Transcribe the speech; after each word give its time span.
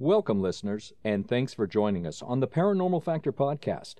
Welcome, 0.00 0.40
listeners, 0.40 0.92
and 1.02 1.26
thanks 1.26 1.52
for 1.52 1.66
joining 1.66 2.06
us 2.06 2.22
on 2.22 2.38
the 2.38 2.46
Paranormal 2.46 3.02
Factor 3.02 3.32
podcast. 3.32 3.96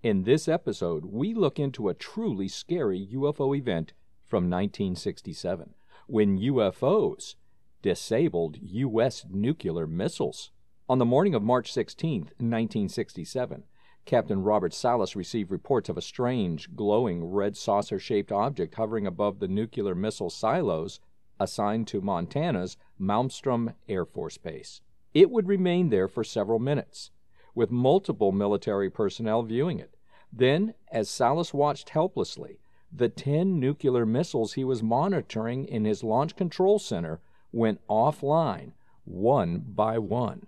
In 0.00 0.22
this 0.22 0.46
episode, 0.46 1.04
we 1.04 1.34
look 1.34 1.58
into 1.58 1.88
a 1.88 1.94
truly 1.94 2.46
scary 2.46 3.08
UFO 3.12 3.58
event 3.58 3.92
from 4.24 4.48
1967 4.48 5.74
when 6.06 6.38
UFOs 6.38 7.34
disabled 7.82 8.58
U.S. 8.62 9.26
nuclear 9.28 9.88
missiles. 9.88 10.52
On 10.88 10.98
the 10.98 11.04
morning 11.04 11.34
of 11.34 11.42
March 11.42 11.72
16, 11.72 12.20
1967, 12.20 13.64
Captain 14.04 14.44
Robert 14.44 14.72
Salas 14.72 15.16
received 15.16 15.50
reports 15.50 15.88
of 15.88 15.98
a 15.98 16.02
strange, 16.02 16.72
glowing 16.76 17.24
red 17.24 17.56
saucer 17.56 17.98
shaped 17.98 18.30
object 18.30 18.76
hovering 18.76 19.08
above 19.08 19.40
the 19.40 19.48
nuclear 19.48 19.96
missile 19.96 20.30
silos 20.30 21.00
assigned 21.40 21.88
to 21.88 22.00
Montana's 22.00 22.76
Malmstrom 23.00 23.74
Air 23.88 24.04
Force 24.04 24.38
Base. 24.38 24.80
It 25.14 25.30
would 25.30 25.48
remain 25.48 25.90
there 25.90 26.08
for 26.08 26.24
several 26.24 26.58
minutes, 26.58 27.10
with 27.54 27.70
multiple 27.70 28.32
military 28.32 28.90
personnel 28.90 29.42
viewing 29.42 29.78
it. 29.78 29.94
Then, 30.32 30.74
as 30.90 31.10
Salas 31.10 31.52
watched 31.52 31.90
helplessly, 31.90 32.58
the 32.90 33.08
10 33.08 33.58
nuclear 33.58 34.06
missiles 34.06 34.54
he 34.54 34.64
was 34.64 34.82
monitoring 34.82 35.66
in 35.66 35.84
his 35.84 36.02
launch 36.02 36.36
control 36.36 36.78
center 36.78 37.20
went 37.52 37.80
offline, 37.88 38.72
one 39.04 39.58
by 39.66 39.98
one. 39.98 40.46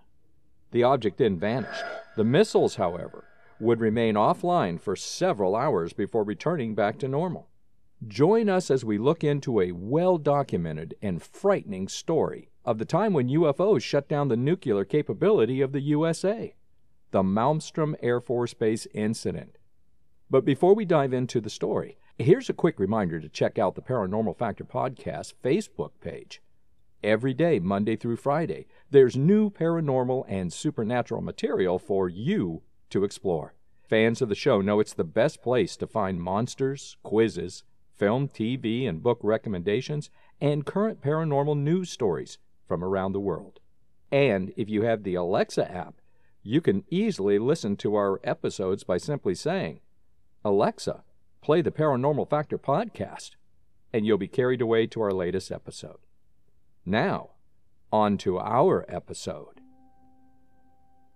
The 0.70 0.82
object 0.82 1.18
then 1.18 1.38
vanished. 1.38 1.84
The 2.16 2.24
missiles, 2.24 2.76
however, 2.76 3.24
would 3.60 3.80
remain 3.80 4.14
offline 4.14 4.80
for 4.80 4.96
several 4.96 5.54
hours 5.54 5.92
before 5.92 6.24
returning 6.24 6.74
back 6.74 6.98
to 6.98 7.08
normal. 7.08 7.48
Join 8.08 8.48
us 8.48 8.70
as 8.70 8.84
we 8.84 8.98
look 8.98 9.22
into 9.22 9.60
a 9.60 9.72
well 9.72 10.19
documented 10.19 10.94
and 11.00 11.22
frightening 11.22 11.88
story 11.88 12.50
of 12.64 12.78
the 12.78 12.84
time 12.84 13.12
when 13.12 13.28
UFOs 13.28 13.83
shut 13.83 14.08
down 14.08 14.28
the 14.28 14.36
nuclear 14.36 14.84
capability 14.84 15.60
of 15.60 15.72
the 15.72 15.80
USA, 15.80 16.55
the 17.12 17.22
Malmstrom 17.22 17.94
Air 18.02 18.20
Force 18.20 18.52
Base 18.52 18.86
incident. 18.92 19.58
But 20.28 20.44
before 20.44 20.75
we 20.75 20.84
dive 20.84 21.12
into 21.12 21.41
the 21.41 21.48
story, 21.48 21.97
here's 22.19 22.50
a 22.50 22.55
quick 22.55 22.78
reminder 22.78 23.20
to 23.20 23.28
check 23.28 23.58
out 23.58 23.75
the 23.75 23.80
Paranormal 23.82 24.36
Factor 24.36 24.64
Podcast 24.64 25.34
Facebook 25.42 25.92
page. 26.00 26.42
Every 27.02 27.32
day, 27.32 27.58
Monday 27.58 27.97
through 27.97 28.16
Friday, 28.16 28.66
there's 28.91 29.16
new 29.16 29.50
paranormal 29.50 30.25
and 30.28 30.52
supernatural 30.52 31.22
material 31.22 31.78
for 31.78 32.09
you 32.09 32.62
to 32.91 33.04
explore. 33.04 33.54
Fans 33.82 34.21
of 34.21 34.28
the 34.28 34.34
show 34.34 34.60
know 34.60 34.81
it's 34.81 34.94
the 34.94 35.04
best 35.04 35.42
place 35.42 35.76
to 35.76 35.86
find 35.86 36.21
monsters, 36.21 36.97
quizzes, 37.03 37.62
film, 37.97 38.28
TV, 38.28 38.88
and 38.88 39.03
book 39.03 39.19
recommendations, 39.22 40.10
and 40.41 40.66
current 40.66 41.00
paranormal 41.00 41.56
news 41.56 41.91
stories 41.91 42.38
from 42.66 42.82
around 42.82 43.12
the 43.12 43.21
world. 43.21 43.60
And 44.10 44.53
if 44.56 44.69
you 44.69 44.82
have 44.82 45.03
the 45.03 45.15
Alexa 45.15 45.71
app, 45.71 45.94
you 46.43 46.60
can 46.60 46.84
easily 46.91 47.38
listen 47.38 47.77
to 47.78 47.94
our 47.94 48.21
episodes 48.22 48.84
by 48.84 48.99
simply 48.99 49.34
saying, 49.34 49.81
Alexa, 50.44 51.03
play 51.41 51.62
the 51.62 51.71
Paranormal 51.71 52.28
Factor 52.28 52.59
podcast, 52.59 53.31
and 53.93 54.04
you'll 54.04 54.19
be 54.19 54.28
carried 54.28 54.60
away 54.60 54.87
to 54.88 55.00
our 55.00 55.12
latest 55.12 55.50
episode. 55.50 55.99
Now, 56.84 57.31
on 57.91 58.19
to 58.19 58.38
our 58.38 58.84
episode. 58.88 59.60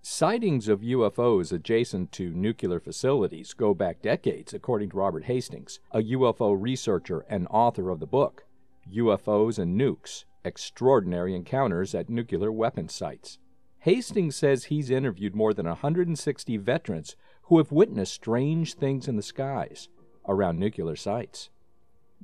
Sightings 0.01 0.69
of 0.69 0.81
UFOs 0.81 1.53
adjacent 1.53 2.13
to 2.13 2.31
nuclear 2.31 2.81
facilities 2.81 3.53
go 3.53 3.75
back 3.75 4.01
decades, 4.01 4.55
according 4.55 4.91
to 4.91 4.97
Robert 4.97 5.25
Hastings, 5.25 5.81
a 5.91 5.99
UFO 5.99 6.57
researcher 6.59 7.27
and 7.29 7.47
author 7.51 7.91
of 7.91 8.01
the 8.01 8.07
book, 8.07 8.45
UFOs 8.93 9.59
and 9.59 9.79
Nukes 9.79 10.25
extraordinary 10.45 11.35
encounters 11.35 11.95
at 11.95 12.09
nuclear 12.09 12.53
weapon 12.53 12.89
sites. 12.89 13.39
Hastings 13.81 14.37
says 14.37 14.65
he's 14.65 14.91
interviewed 14.91 15.35
more 15.35 15.53
than 15.53 15.67
160 15.67 16.57
veterans 16.59 17.17
who 17.43 17.59
have 17.59 17.73
witnessed 17.73 18.15
strange 18.15 18.75
things 18.75 19.09
in 19.09 19.17
the 19.17 19.23
skies 19.23 19.89
around 20.27 20.59
nuclear 20.59 20.97
sites. 20.97 21.51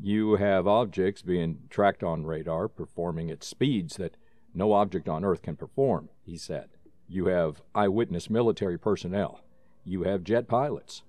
You 0.00 0.36
have 0.36 0.66
objects 0.66 1.22
being 1.22 1.62
tracked 1.70 2.02
on 2.02 2.26
radar 2.26 2.68
performing 2.68 3.30
at 3.30 3.44
speeds 3.44 3.96
that 3.96 4.16
no 4.52 4.72
object 4.72 5.08
on 5.08 5.24
Earth 5.24 5.42
can 5.42 5.56
perform, 5.56 6.08
he 6.22 6.36
said. 6.36 6.70
You 7.08 7.26
have 7.26 7.62
eyewitness 7.74 8.30
military 8.30 8.78
personnel. 8.78 9.40
You 9.84 10.04
have 10.04 10.24
jet 10.24 10.48
pilots. 10.48 11.02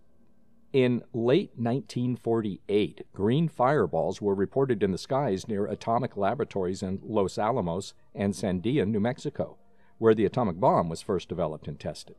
In 0.74 1.04
late 1.14 1.52
1948, 1.56 3.06
green 3.14 3.48
fireballs 3.48 4.22
were 4.22 4.36
reported 4.36 4.84
in 4.84 4.92
the 4.92 4.98
skies 4.98 5.48
near 5.48 5.66
atomic 5.66 6.18
laboratories 6.18 6.84
in 6.84 7.00
Los 7.02 7.38
Alamos 7.38 7.94
and 8.14 8.34
Sandia, 8.34 8.86
New 8.86 9.00
Mexico, 9.00 9.58
where 10.00 10.14
the 10.14 10.26
atomic 10.26 10.60
bomb 10.60 10.90
was 10.90 11.02
first 11.02 11.30
developed 11.30 11.70
and 11.70 11.80
tested. 11.80 12.18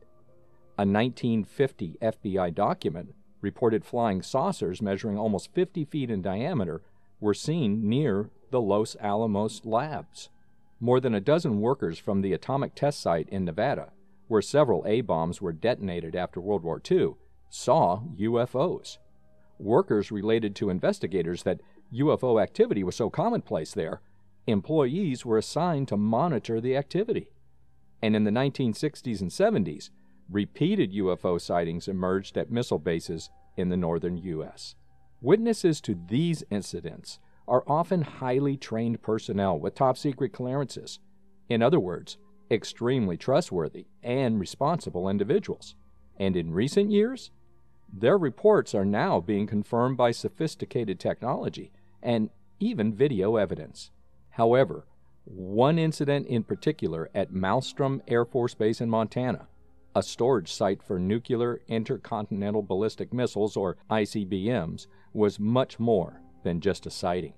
A 0.79 0.85
1950 0.85 1.97
FBI 2.01 2.53
document 2.55 3.13
reported 3.41 3.85
flying 3.85 4.23
saucers 4.23 4.81
measuring 4.81 5.19
almost 5.19 5.53
50 5.53 5.85
feet 5.85 6.09
in 6.09 6.23
diameter 6.23 6.81
were 7.19 7.35
seen 7.35 7.87
near 7.87 8.31
the 8.49 8.61
Los 8.61 8.95
Alamos 8.99 9.65
labs. 9.65 10.29
More 10.79 10.99
than 10.99 11.15
a 11.15 11.21
dozen 11.21 11.59
workers 11.59 11.97
from 11.97 12.21
the 12.21 12.33
atomic 12.33 12.75
test 12.75 12.99
site 12.99 13.27
in 13.29 13.45
Nevada, 13.45 13.91
where 14.27 14.41
several 14.41 14.85
A 14.85 15.01
bombs 15.01 15.41
were 15.41 15.53
detonated 15.53 16.15
after 16.15 16.39
World 16.39 16.63
War 16.63 16.81
II, 16.89 17.15
saw 17.49 18.01
UFOs. 18.19 18.97
Workers 19.57 20.11
related 20.11 20.55
to 20.57 20.69
investigators 20.69 21.43
that 21.43 21.61
UFO 21.93 22.41
activity 22.41 22.83
was 22.83 22.95
so 22.95 23.09
commonplace 23.09 23.73
there, 23.73 24.01
employees 24.45 25.25
were 25.25 25.37
assigned 25.37 25.87
to 25.87 25.97
monitor 25.97 26.61
the 26.61 26.75
activity. 26.75 27.31
And 28.01 28.15
in 28.15 28.23
the 28.23 28.31
1960s 28.31 29.21
and 29.21 29.31
70s, 29.31 29.89
repeated 30.29 30.93
UFO 30.93 31.41
sightings 31.41 31.87
emerged 31.87 32.37
at 32.37 32.51
missile 32.51 32.79
bases 32.79 33.29
in 33.55 33.69
the 33.69 33.77
northern 33.77 34.17
U.S. 34.17 34.75
Witnesses 35.21 35.81
to 35.81 35.99
these 36.07 36.43
incidents 36.51 37.19
are 37.47 37.63
often 37.67 38.01
highly 38.01 38.57
trained 38.57 39.01
personnel 39.01 39.57
with 39.57 39.75
top 39.75 39.97
secret 39.97 40.33
clearances. 40.33 40.99
In 41.49 41.61
other 41.61 41.79
words, 41.79 42.17
extremely 42.51 43.17
trustworthy 43.17 43.87
and 44.03 44.39
responsible 44.39 45.09
individuals. 45.09 45.75
And 46.17 46.35
in 46.35 46.53
recent 46.53 46.91
years, 46.91 47.31
their 47.91 48.17
reports 48.17 48.75
are 48.75 48.85
now 48.85 49.19
being 49.19 49.47
confirmed 49.47 49.97
by 49.97 50.11
sophisticated 50.11 50.99
technology 50.99 51.71
and 52.01 52.29
even 52.59 52.93
video 52.93 53.37
evidence. 53.37 53.91
However, 54.31 54.85
one 55.23 55.77
incident 55.77 56.27
in 56.27 56.43
particular 56.43 57.09
at 57.13 57.33
Malmstrom 57.33 58.01
Air 58.07 58.25
Force 58.25 58.53
Base 58.53 58.81
in 58.81 58.89
Montana, 58.89 59.47
a 59.95 60.03
storage 60.03 60.51
site 60.51 60.81
for 60.83 60.99
nuclear 60.99 61.61
intercontinental 61.67 62.61
ballistic 62.61 63.13
missiles 63.13 63.57
or 63.57 63.77
ICBMs, 63.89 64.87
was 65.13 65.39
much 65.39 65.79
more 65.79 66.21
than 66.43 66.61
just 66.61 66.85
a 66.85 66.89
sighting. 66.89 67.33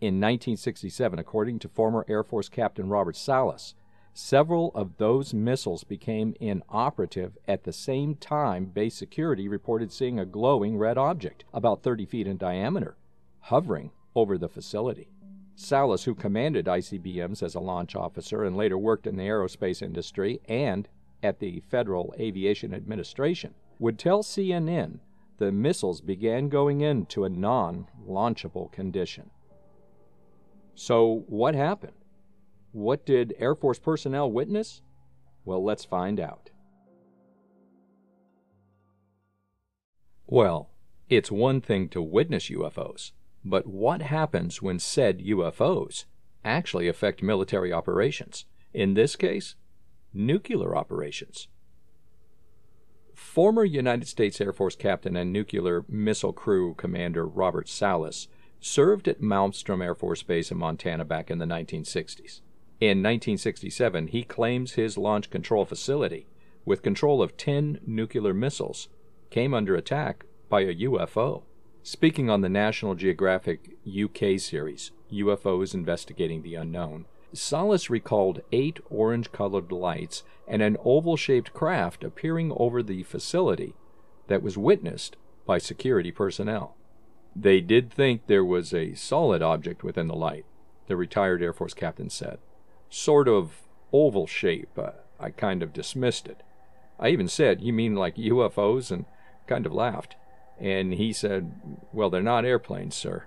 In 0.00 0.14
1967, 0.14 1.18
according 1.18 1.58
to 1.60 1.68
former 1.68 2.04
Air 2.08 2.24
Force 2.24 2.48
Captain 2.48 2.88
Robert 2.88 3.16
Salas, 3.16 3.74
Several 4.14 4.72
of 4.74 4.98
those 4.98 5.32
missiles 5.32 5.84
became 5.84 6.34
inoperative 6.38 7.38
at 7.48 7.64
the 7.64 7.72
same 7.72 8.14
time 8.14 8.66
base 8.66 8.94
security 8.94 9.48
reported 9.48 9.90
seeing 9.90 10.18
a 10.18 10.26
glowing 10.26 10.76
red 10.76 10.98
object, 10.98 11.44
about 11.54 11.82
30 11.82 12.04
feet 12.04 12.26
in 12.26 12.36
diameter, 12.36 12.96
hovering 13.40 13.90
over 14.14 14.36
the 14.36 14.50
facility. 14.50 15.08
Salas, 15.54 16.04
who 16.04 16.14
commanded 16.14 16.66
ICBMs 16.66 17.42
as 17.42 17.54
a 17.54 17.60
launch 17.60 17.96
officer 17.96 18.44
and 18.44 18.54
later 18.54 18.76
worked 18.76 19.06
in 19.06 19.16
the 19.16 19.22
aerospace 19.22 19.80
industry 19.80 20.40
and 20.46 20.88
at 21.22 21.38
the 21.38 21.60
Federal 21.60 22.14
Aviation 22.18 22.74
Administration, 22.74 23.54
would 23.78 23.98
tell 23.98 24.22
CNN 24.22 24.98
the 25.38 25.52
missiles 25.52 26.00
began 26.00 26.48
going 26.48 26.80
into 26.80 27.24
a 27.24 27.28
non 27.28 27.86
launchable 28.06 28.70
condition. 28.72 29.30
So, 30.74 31.24
what 31.28 31.54
happened? 31.54 31.92
What 32.72 33.04
did 33.04 33.34
Air 33.38 33.54
Force 33.54 33.78
personnel 33.78 34.30
witness? 34.30 34.82
Well, 35.44 35.62
let's 35.62 35.84
find 35.84 36.18
out. 36.18 36.50
Well, 40.26 40.70
it's 41.08 41.30
one 41.30 41.60
thing 41.60 41.90
to 41.90 42.00
witness 42.00 42.48
UFOs, 42.48 43.12
but 43.44 43.66
what 43.66 44.00
happens 44.00 44.62
when 44.62 44.78
said 44.78 45.18
UFOs 45.18 46.06
actually 46.44 46.88
affect 46.88 47.22
military 47.22 47.72
operations. 47.72 48.46
In 48.72 48.94
this 48.94 49.16
case, 49.16 49.54
nuclear 50.14 50.74
operations. 50.76 51.48
Former 53.32 53.64
United 53.64 54.08
States 54.08 54.42
Air 54.42 54.52
Force 54.52 54.76
captain 54.76 55.16
and 55.16 55.32
nuclear 55.32 55.86
missile 55.88 56.34
crew 56.34 56.74
commander 56.74 57.26
Robert 57.26 57.66
Salas 57.66 58.28
served 58.60 59.08
at 59.08 59.22
Malmstrom 59.22 59.82
Air 59.82 59.94
Force 59.94 60.22
Base 60.22 60.50
in 60.50 60.58
Montana 60.58 61.06
back 61.06 61.30
in 61.30 61.38
the 61.38 61.46
1960s. 61.46 62.42
In 62.78 62.98
1967, 62.98 64.08
he 64.08 64.22
claims 64.22 64.72
his 64.72 64.98
launch 64.98 65.30
control 65.30 65.64
facility, 65.64 66.26
with 66.66 66.82
control 66.82 67.22
of 67.22 67.38
10 67.38 67.80
nuclear 67.86 68.34
missiles, 68.34 68.88
came 69.30 69.54
under 69.54 69.76
attack 69.76 70.26
by 70.50 70.60
a 70.60 70.74
UFO. 70.74 71.44
Speaking 71.82 72.28
on 72.28 72.42
the 72.42 72.50
National 72.50 72.94
Geographic 72.94 73.78
UK 73.88 74.38
series, 74.38 74.90
UFOs 75.10 75.72
Investigating 75.72 76.42
the 76.42 76.56
Unknown, 76.56 77.06
Salas 77.34 77.88
recalled 77.88 78.42
eight 78.52 78.80
orange 78.90 79.32
colored 79.32 79.72
lights 79.72 80.22
and 80.46 80.62
an 80.62 80.76
oval 80.84 81.16
shaped 81.16 81.52
craft 81.52 82.04
appearing 82.04 82.52
over 82.56 82.82
the 82.82 83.02
facility 83.02 83.74
that 84.28 84.42
was 84.42 84.58
witnessed 84.58 85.16
by 85.46 85.58
security 85.58 86.10
personnel. 86.10 86.76
They 87.34 87.60
did 87.60 87.90
think 87.90 88.26
there 88.26 88.44
was 88.44 88.74
a 88.74 88.94
solid 88.94 89.42
object 89.42 89.82
within 89.82 90.08
the 90.08 90.14
light, 90.14 90.44
the 90.86 90.96
retired 90.96 91.42
Air 91.42 91.52
Force 91.52 91.74
captain 91.74 92.10
said 92.10 92.38
sort 92.92 93.26
of 93.26 93.62
oval 93.92 94.26
shape. 94.26 94.78
Uh, 94.78 94.90
I 95.18 95.30
kind 95.30 95.62
of 95.62 95.72
dismissed 95.72 96.28
it. 96.28 96.42
I 96.98 97.08
even 97.08 97.28
said, 97.28 97.60
You 97.60 97.72
mean 97.72 97.96
like 97.96 98.16
UFOs? 98.16 98.90
and 98.90 99.06
kind 99.46 99.66
of 99.66 99.72
laughed. 99.72 100.14
And 100.60 100.94
he 100.94 101.12
said, 101.12 101.54
Well, 101.92 102.10
they're 102.10 102.22
not 102.22 102.44
airplanes, 102.44 102.94
sir. 102.94 103.24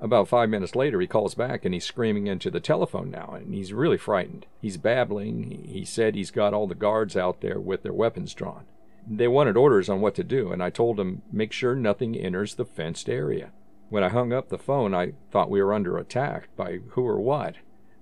About 0.00 0.28
five 0.28 0.50
minutes 0.50 0.74
later, 0.74 1.00
he 1.00 1.06
calls 1.06 1.34
back 1.34 1.64
and 1.64 1.72
he's 1.72 1.84
screaming 1.84 2.26
into 2.26 2.50
the 2.50 2.60
telephone 2.60 3.10
now, 3.10 3.34
and 3.36 3.54
he's 3.54 3.72
really 3.72 3.96
frightened. 3.96 4.46
He's 4.60 4.76
babbling. 4.76 5.66
He 5.68 5.84
said 5.84 6.14
he's 6.14 6.30
got 6.30 6.52
all 6.52 6.66
the 6.66 6.74
guards 6.74 7.16
out 7.16 7.40
there 7.40 7.60
with 7.60 7.82
their 7.82 7.92
weapons 7.92 8.34
drawn. 8.34 8.64
They 9.06 9.28
wanted 9.28 9.56
orders 9.56 9.88
on 9.88 10.00
what 10.00 10.14
to 10.16 10.24
do, 10.24 10.50
and 10.50 10.62
I 10.62 10.70
told 10.70 10.98
him, 10.98 11.22
Make 11.30 11.52
sure 11.52 11.74
nothing 11.74 12.16
enters 12.16 12.54
the 12.54 12.64
fenced 12.64 13.08
area. 13.08 13.52
When 13.88 14.02
I 14.02 14.08
hung 14.08 14.32
up 14.32 14.48
the 14.48 14.58
phone, 14.58 14.94
I 14.94 15.12
thought 15.30 15.50
we 15.50 15.62
were 15.62 15.74
under 15.74 15.96
attack 15.98 16.48
by 16.56 16.80
who 16.90 17.06
or 17.06 17.20
what. 17.20 17.56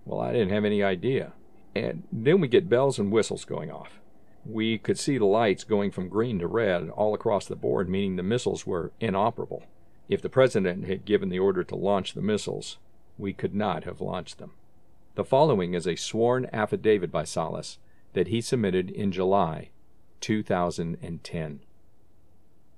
Well, 0.05 0.21
I 0.21 0.33
didn't 0.33 0.53
have 0.53 0.65
any 0.65 0.83
idea. 0.83 1.33
And 1.75 2.05
then 2.11 2.41
we 2.41 2.49
get 2.49 2.69
bells 2.69 2.99
and 2.99 3.13
whistles 3.13 3.45
going 3.45 3.71
off. 3.71 4.01
We 4.45 4.79
could 4.79 4.99
see 4.99 5.19
the 5.19 5.25
lights 5.25 5.65
going 5.65 5.91
from 5.91 6.09
green 6.09 6.39
to 6.39 6.47
red 6.47 6.89
all 6.91 7.15
across 7.15 7.47
the 7.47 7.57
board, 7.57 7.89
meaning 7.89 8.17
the 8.17 8.23
missiles 8.23 8.67
were 8.67 8.93
inoperable. 9.01 9.65
If 10.13 10.21
the 10.21 10.29
President 10.29 10.85
had 10.85 11.07
given 11.07 11.31
the 11.31 11.39
order 11.39 11.65
to 11.65 11.75
launch 11.75 12.13
the 12.13 12.21
missiles, 12.21 12.77
we 13.17 13.33
could 13.33 13.55
not 13.55 13.85
have 13.85 14.03
launched 14.03 14.37
them. 14.37 14.51
The 15.15 15.25
following 15.25 15.73
is 15.73 15.87
a 15.87 15.97
sworn 15.97 16.51
affidavit 16.53 17.11
by 17.11 17.25
Salas 17.25 17.79
that 18.13 18.29
he 18.29 18.43
submitted 18.43 18.91
in 18.91 19.11
July 19.11 19.71
2010. 20.21 21.61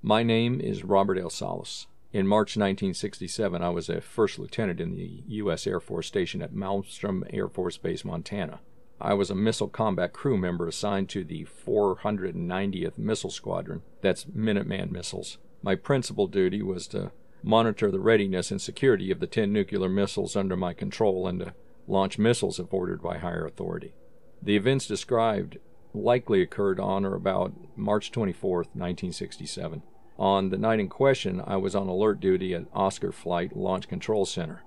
My 0.01 0.23
name 0.23 0.61
is 0.61 0.85
Robert 0.85 1.19
L. 1.19 1.29
Salas. 1.29 1.89
In 2.13 2.29
March 2.29 2.51
1967, 2.51 3.61
I 3.61 3.69
was 3.69 3.89
a 3.89 4.01
first 4.01 4.39
lieutenant 4.39 4.81
in 4.81 4.95
the 4.95 5.25
U.S. 5.27 5.67
Air 5.67 5.81
Force 5.81 6.07
station 6.07 6.41
at 6.41 6.55
Malmstrom 6.55 7.25
Air 7.35 7.49
Force 7.49 7.79
Base, 7.79 8.05
Montana. 8.05 8.61
I 9.01 9.15
was 9.15 9.29
a 9.29 9.35
missile 9.35 9.67
combat 9.67 10.13
crew 10.13 10.39
member 10.39 10.69
assigned 10.69 11.09
to 11.09 11.25
the 11.25 11.49
490th 11.67 12.97
Missile 12.97 13.31
Squadron, 13.31 13.83
that's 14.03 14.25
Minuteman 14.27 14.93
missiles. 14.93 15.39
My 15.65 15.75
principal 15.75 16.29
duty 16.29 16.63
was 16.63 16.87
to 16.89 17.11
monitor 17.45 17.91
the 17.91 18.01
readiness 18.01 18.51
and 18.51 18.61
security 18.61 19.11
of 19.11 19.21
the 19.21 19.27
10 19.27 19.53
nuclear 19.53 19.89
missiles 19.89 20.35
under 20.35 20.57
my 20.57 20.73
control 20.73 21.29
and 21.29 21.41
to 21.41 21.55
launch 21.87 22.19
missiles 22.19 22.59
if 22.59 22.73
ordered 22.73 23.03
by 23.03 23.19
higher 23.19 23.45
authority. 23.45 23.95
The 24.43 24.57
events 24.57 24.87
described 24.87 25.59
likely 25.93 26.43
occurred 26.43 26.81
on 26.81 27.05
or 27.05 27.15
about 27.15 27.53
March 27.77 28.11
24, 28.11 28.57
1967. 28.57 29.83
On 30.19 30.51
the 30.51 30.59
night 30.59 30.81
in 30.81 30.89
question, 30.89 31.43
I 31.47 31.57
was 31.57 31.75
on 31.75 31.89
alert 31.89 32.21
duty 32.21 32.55
at 32.55 32.67
Oscar 32.73 33.13
Flight 33.13 33.57
Launch 33.57 33.89
Control 33.89 34.25
Center. 34.25 34.63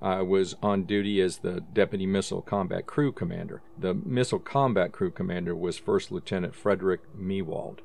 I 0.00 0.22
was 0.22 0.56
on 0.62 0.84
duty 0.84 1.20
as 1.20 1.38
the 1.38 1.60
Deputy 1.60 2.06
Missile 2.06 2.42
Combat 2.42 2.86
Crew 2.86 3.12
Commander. 3.12 3.62
The 3.78 3.94
Missile 3.94 4.38
Combat 4.38 4.92
Crew 4.92 5.10
Commander 5.10 5.54
was 5.54 5.78
First 5.78 6.12
Lieutenant 6.12 6.54
Frederick 6.54 7.00
Mewald. 7.16 7.80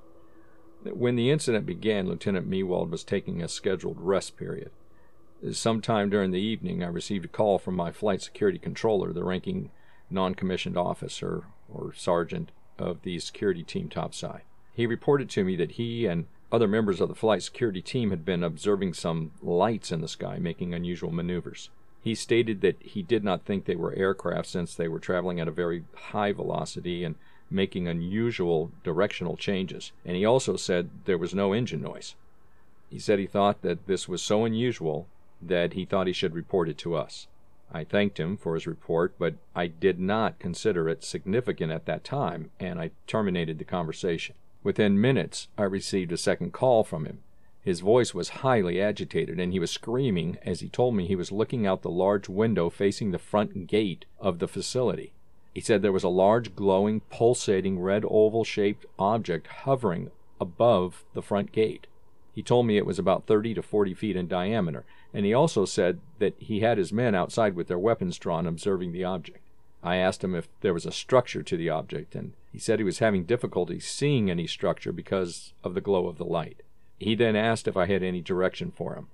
When 0.84 1.16
the 1.16 1.30
incident 1.30 1.66
began, 1.66 2.08
Lieutenant 2.08 2.48
Mewald 2.48 2.90
was 2.90 3.04
taking 3.04 3.42
a 3.42 3.48
scheduled 3.50 4.00
rest 4.00 4.38
period. 4.38 4.72
Sometime 5.52 6.10
during 6.10 6.32
the 6.32 6.42
evening, 6.42 6.84
I 6.84 6.88
received 6.88 7.26
a 7.26 7.30
call 7.30 7.60
from 7.60 7.76
my 7.76 7.92
flight 7.92 8.22
security 8.22 8.60
controller, 8.60 9.14
the 9.14 9.24
ranking 9.24 9.72
non 10.10 10.36
commissioned 10.36 10.78
officer 10.78 11.46
or 11.68 11.94
sergeant 11.94 12.52
of 12.78 13.02
the 13.04 13.20
security 13.20 13.64
team 13.64 13.90
topside. 13.90 14.42
He 14.74 14.86
reported 14.86 15.30
to 15.32 15.44
me 15.44 15.56
that 15.58 15.72
he 15.72 16.06
and 16.06 16.26
other 16.52 16.68
members 16.68 17.00
of 17.02 17.10
the 17.10 17.16
flight 17.16 17.44
security 17.44 17.82
team 17.82 18.10
had 18.10 18.26
been 18.26 18.44
observing 18.44 18.94
some 18.94 19.32
lights 19.42 19.92
in 19.92 20.02
the 20.02 20.08
sky 20.08 20.40
making 20.40 20.74
unusual 20.74 21.12
maneuvers. 21.12 21.70
He 22.02 22.16
stated 22.16 22.62
that 22.62 22.82
he 22.82 23.04
did 23.04 23.24
not 23.24 23.46
think 23.46 23.66
they 23.66 23.76
were 23.76 23.94
aircraft 23.94 24.48
since 24.48 24.74
they 24.74 24.88
were 24.88 25.00
traveling 25.00 25.40
at 25.40 25.50
a 25.50 25.52
very 25.52 25.84
high 25.96 26.32
velocity 26.32 27.04
and 27.04 27.16
making 27.50 27.88
unusual 27.88 28.72
directional 28.84 29.38
changes, 29.38 29.92
and 30.06 30.16
he 30.16 30.26
also 30.26 30.56
said 30.56 30.90
there 31.06 31.18
was 31.18 31.34
no 31.34 31.54
engine 31.54 31.82
noise. 31.82 32.16
He 32.90 33.00
said 33.00 33.20
he 33.20 33.28
thought 33.28 33.62
that 33.62 33.88
this 33.88 34.08
was 34.08 34.22
so 34.22 34.46
unusual 34.46 35.08
that 35.42 35.74
he 35.74 35.86
thought 35.86 36.08
he 36.08 36.14
should 36.14 36.34
report 36.34 36.70
it 36.70 36.78
to 36.80 36.96
us. 36.96 37.28
I 37.72 37.84
thanked 37.84 38.20
him 38.20 38.36
for 38.36 38.56
his 38.56 38.66
report, 38.66 39.14
but 39.20 39.36
I 39.56 39.68
did 39.68 40.00
not 40.00 40.40
consider 40.40 40.90
it 40.90 41.04
significant 41.04 41.72
at 41.72 41.86
that 41.86 42.04
time, 42.04 42.50
and 42.60 42.80
I 42.80 42.92
terminated 43.06 43.60
the 43.60 43.66
conversation. 43.66 44.36
Within 44.64 45.00
minutes, 45.00 45.48
I 45.58 45.64
received 45.64 46.12
a 46.12 46.18
second 46.18 46.52
call 46.52 46.84
from 46.84 47.06
him. 47.06 47.20
His 47.62 47.82
voice 47.82 48.14
was 48.14 48.30
highly 48.30 48.82
agitated, 48.82 49.40
and 49.40 49.54
he 49.54 49.60
was 49.60 49.70
screaming 49.70 50.38
as 50.44 50.62
he 50.62 50.70
told 50.70 50.96
me 50.96 51.06
he 51.06 51.16
was 51.16 51.32
looking 51.32 51.68
out 51.68 51.84
the 51.84 51.90
large 51.90 52.28
window 52.28 52.70
facing 52.70 53.12
the 53.12 53.20
front 53.20 53.68
gate 53.68 54.06
of 54.20 54.40
the 54.40 54.48
facility. 54.48 55.14
He 55.54 55.62
said 55.62 55.82
there 55.82 55.92
was 55.92 56.04
a 56.04 56.10
large, 56.10 56.56
glowing, 56.56 57.02
pulsating, 57.10 57.80
red 57.80 58.06
oval 58.08 58.44
shaped 58.44 58.86
object 58.98 59.48
hovering 59.48 60.12
above 60.40 61.04
the 61.14 61.22
front 61.22 61.52
gate. 61.52 61.88
He 62.34 62.44
told 62.44 62.66
me 62.66 62.78
it 62.78 62.86
was 62.86 63.00
about 63.00 63.26
30 63.26 63.56
to 63.56 63.62
40 63.62 63.94
feet 63.94 64.16
in 64.16 64.28
diameter, 64.28 64.86
and 65.14 65.26
he 65.26 65.34
also 65.34 65.66
said 65.66 66.00
that 66.20 66.36
he 66.38 66.62
had 66.62 66.78
his 66.78 66.94
men 66.94 67.16
outside 67.16 67.56
with 67.56 67.68
their 67.68 67.80
weapons 67.80 68.18
drawn 68.18 68.46
observing 68.46 68.92
the 68.92 69.04
object. 69.04 69.44
I 69.84 69.98
asked 69.98 70.24
him 70.24 70.36
if 70.36 70.48
there 70.62 70.74
was 70.74 70.86
a 70.86 70.92
structure 70.92 71.44
to 71.44 71.58
the 71.58 71.70
object, 71.70 72.16
and 72.16 72.34
he 72.52 72.60
said 72.60 72.80
he 72.80 72.86
was 72.86 73.00
having 73.00 73.24
difficulty 73.24 73.80
seeing 73.80 74.30
any 74.30 74.48
structure 74.48 74.92
because 74.92 75.54
of 75.64 75.74
the 75.74 75.82
glow 75.82 76.08
of 76.08 76.18
the 76.18 76.26
light. 76.26 76.62
He 77.00 77.16
then 77.16 77.36
asked 77.36 77.68
if 77.68 77.78
I 77.78 77.86
had 77.86 78.04
any 78.04 78.22
direction 78.22 78.72
for 78.72 78.96
him. 78.96 79.08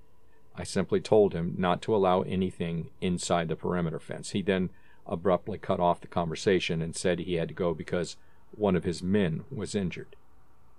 I 0.54 0.64
simply 0.64 1.00
told 1.00 1.34
him 1.34 1.54
not 1.58 1.82
to 1.82 1.94
allow 1.94 2.22
anything 2.22 2.90
inside 3.00 3.48
the 3.48 3.56
perimeter 3.56 4.00
fence. 4.00 4.30
He 4.30 4.42
then 4.42 4.70
abruptly 5.08 5.58
cut 5.58 5.80
off 5.80 6.00
the 6.00 6.06
conversation 6.06 6.82
and 6.82 6.94
said 6.94 7.18
he 7.18 7.34
had 7.34 7.48
to 7.48 7.54
go 7.54 7.74
because 7.74 8.16
one 8.52 8.76
of 8.76 8.84
his 8.84 9.02
men 9.02 9.44
was 9.50 9.74
injured. 9.74 10.16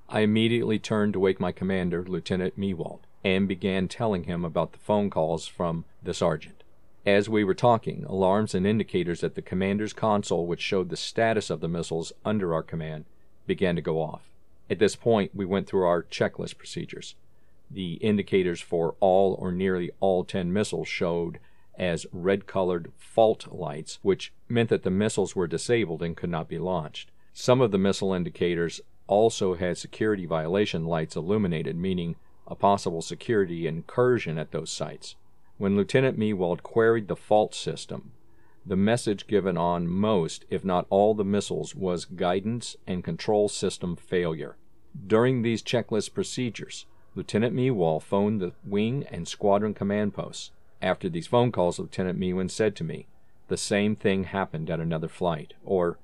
I 0.10 0.22
immediately 0.22 0.79
turned 0.79 1.13
to 1.13 1.19
wake 1.19 1.39
my 1.39 1.51
commander, 1.51 2.03
Lieutenant 2.03 2.57
Mewald, 2.57 3.01
and 3.24 3.48
began 3.48 3.88
telling 3.88 4.24
him 4.24 4.46
about 4.46 4.72
the 4.72 4.79
phone 4.79 5.10
calls 5.10 5.48
from 5.48 5.86
the 6.01 6.13
sergeant. 6.13 6.63
As 7.05 7.29
we 7.29 7.43
were 7.43 7.53
talking, 7.53 8.05
alarms 8.05 8.53
and 8.53 8.67
indicators 8.67 9.24
at 9.24 9.36
the 9.36 9.41
commander's 9.41 9.93
console, 9.93 10.46
which 10.46 10.62
showed 10.62 10.89
the 10.89 10.98
status 10.98 11.50
of 11.50 11.62
the 11.62 11.67
missiles 11.67 12.12
under 12.25 12.53
our 12.53 12.63
command, 12.63 13.05
began 13.46 13.75
to 13.75 13.81
go 13.81 14.01
off. 14.01 14.29
At 14.69 14.79
this 14.79 14.96
point, 14.96 15.31
we 15.34 15.46
went 15.46 15.67
through 15.67 15.86
our 15.86 16.03
checklist 16.03 16.57
procedures. 16.57 17.15
The 17.72 17.93
indicators 17.96 18.62
for 18.62 18.96
all 19.00 19.36
or 19.39 19.51
nearly 19.51 19.91
all 20.00 20.24
10 20.24 20.51
missiles 20.51 20.88
showed 20.88 21.39
as 21.77 22.05
red 22.12 22.48
colored 22.48 22.91
fault 22.98 23.48
lights, 23.51 24.00
which 24.01 24.34
meant 24.50 24.69
that 24.69 24.84
the 24.84 24.89
missiles 24.89 25.36
were 25.36 25.48
disabled 25.48 26.01
and 26.01 26.17
could 26.17 26.29
not 26.29 26.50
be 26.50 26.57
launched. 26.57 27.12
Some 27.34 27.62
of 27.62 27.72
the 27.72 27.77
missile 27.77 28.13
indicators 28.13 28.81
also 29.07 29.53
had 29.53 29.77
security 29.77 30.25
violation 30.25 30.86
lights 30.86 31.15
illuminated, 31.15 31.75
meaning 31.75 32.15
a 32.48 32.55
possible 32.55 33.01
security 33.01 33.67
incursion 33.67 34.38
at 34.38 34.51
those 34.51 34.72
sites. 34.72 35.15
When 35.57 35.75
Lieutenant 35.75 36.17
Mewald 36.17 36.63
queried 36.63 37.07
the 37.07 37.15
fault 37.15 37.53
system, 37.53 38.12
the 38.65 38.75
message 38.75 39.27
given 39.27 39.57
on 39.57 39.88
most, 39.88 40.46
if 40.50 40.65
not 40.65 40.88
all, 40.89 41.13
the 41.13 41.24
missiles 41.24 41.74
was 41.74 42.05
guidance 42.05 42.75
and 42.86 43.03
control 43.03 43.48
system 43.48 43.96
failure. 43.96 44.57
During 45.05 45.41
these 45.41 45.63
checklist 45.63 46.13
procedures, 46.13 46.86
Lieutenant 47.15 47.55
Mewald 47.55 48.03
phoned 48.03 48.41
the 48.41 48.53
wing 48.65 49.05
and 49.10 49.27
squadron 49.27 49.74
command 49.74 50.13
posts. 50.13 50.51
After 50.81 51.10
these 51.10 51.27
phone 51.27 51.51
calls, 51.51 51.79
Lieutenant 51.79 52.19
Mewin 52.19 52.50
said 52.50 52.75
to 52.75 52.84
me, 52.84 53.07
The 53.48 53.57
same 53.57 53.96
thing 53.96 54.25
happened 54.25 54.69
at 54.69 54.79
another 54.79 55.07
flight, 55.07 55.53
or 55.65 55.98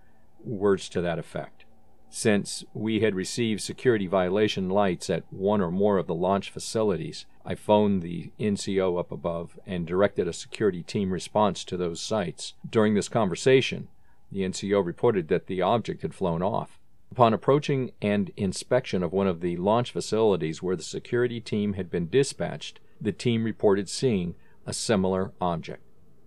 words 0.44 0.89
to 0.89 1.01
that 1.01 1.20
effect. 1.20 1.65
Since 2.10 2.63
we 2.74 3.00
had 3.00 3.15
received 3.15 3.62
security 3.62 4.06
violation 4.06 4.70
lights 4.70 5.10
at 5.10 5.24
one 5.32 5.62
or 5.62 5.72
more 5.72 5.98
of 5.98 6.06
the 6.06 6.13
launch 6.13 6.51
facilities, 6.51 7.25
I 7.44 7.56
phoned 7.56 8.03
the 8.03 8.32
NCO 8.39 9.00
up 9.00 9.12
above 9.12 9.60
and 9.65 9.88
directed 9.88 10.27
a 10.27 10.34
security 10.34 10.84
team 10.84 11.12
response 11.12 11.63
to 11.65 11.77
those 11.77 12.00
sites. 12.00 12.53
During 12.70 12.94
this 12.94 13.10
conversation, 13.10 13.88
the 14.32 14.42
NCO 14.42 14.86
reported 14.86 15.27
that 15.30 15.48
the 15.48 15.62
object 15.63 16.03
had 16.03 16.13
flown 16.13 16.44
off. 16.44 16.80
Upon 17.12 17.34
approaching 17.34 17.92
and 18.01 18.32
inspection 18.38 19.03
of 19.03 19.12
one 19.12 19.27
of 19.27 19.42
the 19.42 19.58
launch 19.58 19.92
facilities 19.92 20.63
where 20.63 20.75
the 20.75 20.84
security 20.84 21.39
team 21.39 21.74
had 21.74 21.89
been 21.89 22.10
dispatched, 22.10 22.80
the 23.01 23.12
team 23.12 23.44
reported 23.44 23.89
seeing 23.89 24.36
a 24.65 24.74
similar 24.74 25.32
object. 25.41 25.82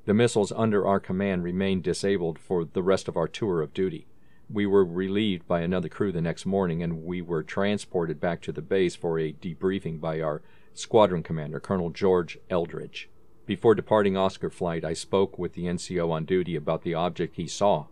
The 0.04 0.14
missiles 0.14 0.52
under 0.52 0.86
our 0.86 1.00
command 1.00 1.42
remained 1.42 1.82
disabled 1.82 2.38
for 2.38 2.64
the 2.64 2.82
rest 2.82 3.08
of 3.08 3.16
our 3.16 3.28
tour 3.28 3.62
of 3.62 3.74
duty. 3.74 4.06
We 4.48 4.66
were 4.66 4.84
relieved 4.84 5.48
by 5.48 5.62
another 5.62 5.88
crew 5.88 6.12
the 6.12 6.20
next 6.20 6.46
morning, 6.46 6.82
and 6.82 7.04
we 7.04 7.20
were 7.20 7.42
transported 7.42 8.20
back 8.20 8.40
to 8.42 8.52
the 8.52 8.62
base 8.62 8.94
for 8.94 9.18
a 9.18 9.32
debriefing 9.32 10.00
by 10.00 10.20
our 10.20 10.42
squadron 10.74 11.22
commander, 11.22 11.58
Colonel 11.58 11.90
George 11.90 12.38
Eldridge. 12.48 13.08
Before 13.46 13.74
departing 13.74 14.16
Oscar 14.16 14.50
flight, 14.50 14.84
I 14.84 14.92
spoke 14.92 15.38
with 15.38 15.54
the 15.54 15.64
NCO 15.64 16.10
on 16.10 16.24
duty 16.24 16.54
about 16.54 16.82
the 16.82 16.94
object 16.94 17.36
he 17.36 17.48
saw 17.48 17.86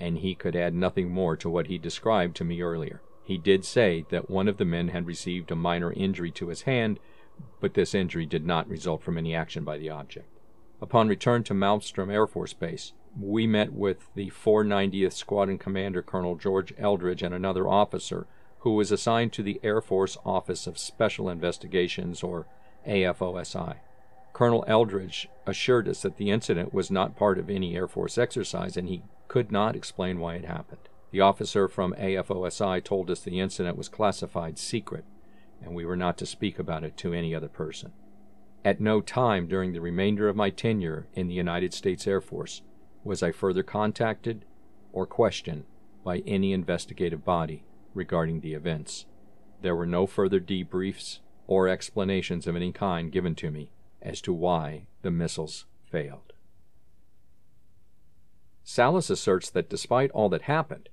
and 0.00 0.18
he 0.18 0.34
could 0.34 0.56
add 0.56 0.74
nothing 0.74 1.10
more 1.10 1.36
to 1.36 1.50
what 1.50 1.66
he 1.66 1.78
described 1.78 2.36
to 2.36 2.44
me 2.44 2.62
earlier. 2.62 3.02
He 3.24 3.36
did 3.36 3.64
say 3.64 4.06
that 4.10 4.30
one 4.30 4.48
of 4.48 4.56
the 4.56 4.64
men 4.64 4.88
had 4.88 5.06
received 5.06 5.50
a 5.50 5.56
minor 5.56 5.92
injury 5.92 6.30
to 6.32 6.48
his 6.48 6.62
hand, 6.62 6.98
but 7.60 7.74
this 7.74 7.94
injury 7.94 8.26
did 8.26 8.46
not 8.46 8.68
result 8.68 9.02
from 9.02 9.18
any 9.18 9.34
action 9.34 9.64
by 9.64 9.78
the 9.78 9.90
object. 9.90 10.28
Upon 10.80 11.08
return 11.08 11.42
to 11.44 11.54
Malmstrom 11.54 12.10
Air 12.10 12.26
Force 12.26 12.52
Base, 12.52 12.92
we 13.18 13.46
met 13.46 13.72
with 13.72 14.08
the 14.14 14.30
490th 14.30 15.12
Squadron 15.12 15.58
Commander 15.58 16.02
Colonel 16.02 16.36
George 16.36 16.72
Eldridge 16.78 17.22
and 17.22 17.34
another 17.34 17.66
officer 17.66 18.26
who 18.60 18.74
was 18.74 18.92
assigned 18.92 19.32
to 19.32 19.42
the 19.42 19.60
Air 19.62 19.80
Force 19.80 20.16
Office 20.24 20.66
of 20.66 20.78
Special 20.78 21.28
Investigations, 21.28 22.22
or 22.22 22.46
AFOSI. 22.86 23.76
Colonel 24.32 24.64
Eldridge 24.66 25.28
assured 25.46 25.88
us 25.88 26.02
that 26.02 26.16
the 26.16 26.30
incident 26.30 26.72
was 26.72 26.90
not 26.90 27.16
part 27.16 27.38
of 27.38 27.50
any 27.50 27.76
Air 27.76 27.88
Force 27.88 28.18
exercise 28.18 28.76
and 28.76 28.88
he 28.88 29.02
could 29.26 29.50
not 29.50 29.74
explain 29.76 30.20
why 30.20 30.34
it 30.34 30.44
happened. 30.44 30.88
The 31.10 31.20
officer 31.20 31.68
from 31.68 31.94
AFOSI 31.94 32.84
told 32.84 33.10
us 33.10 33.20
the 33.20 33.40
incident 33.40 33.76
was 33.76 33.88
classified 33.88 34.58
secret, 34.58 35.04
and 35.62 35.74
we 35.74 35.84
were 35.84 35.96
not 35.96 36.18
to 36.18 36.26
speak 36.26 36.58
about 36.58 36.84
it 36.84 36.96
to 36.98 37.12
any 37.12 37.34
other 37.34 37.48
person. 37.48 37.92
At 38.64 38.80
no 38.80 39.00
time 39.00 39.46
during 39.46 39.72
the 39.72 39.80
remainder 39.80 40.28
of 40.28 40.36
my 40.36 40.50
tenure 40.50 41.06
in 41.14 41.28
the 41.28 41.34
United 41.34 41.72
States 41.72 42.06
Air 42.06 42.20
Force 42.20 42.62
was 43.04 43.22
I 43.22 43.32
further 43.32 43.62
contacted 43.62 44.44
or 44.92 45.06
questioned 45.06 45.64
by 46.04 46.18
any 46.18 46.52
investigative 46.52 47.24
body 47.24 47.64
regarding 47.94 48.40
the 48.40 48.54
events. 48.54 49.06
There 49.62 49.76
were 49.76 49.86
no 49.86 50.06
further 50.06 50.40
debriefs 50.40 51.20
or 51.46 51.68
explanations 51.68 52.46
of 52.46 52.56
any 52.56 52.72
kind 52.72 53.10
given 53.10 53.34
to 53.36 53.50
me 53.50 53.70
as 54.02 54.20
to 54.22 54.32
why 54.32 54.86
the 55.02 55.10
missiles 55.10 55.66
failed. 55.90 56.32
Salas 58.62 59.08
asserts 59.08 59.48
that 59.50 59.70
despite 59.70 60.10
all 60.10 60.28
that 60.28 60.42
happened, 60.42 60.88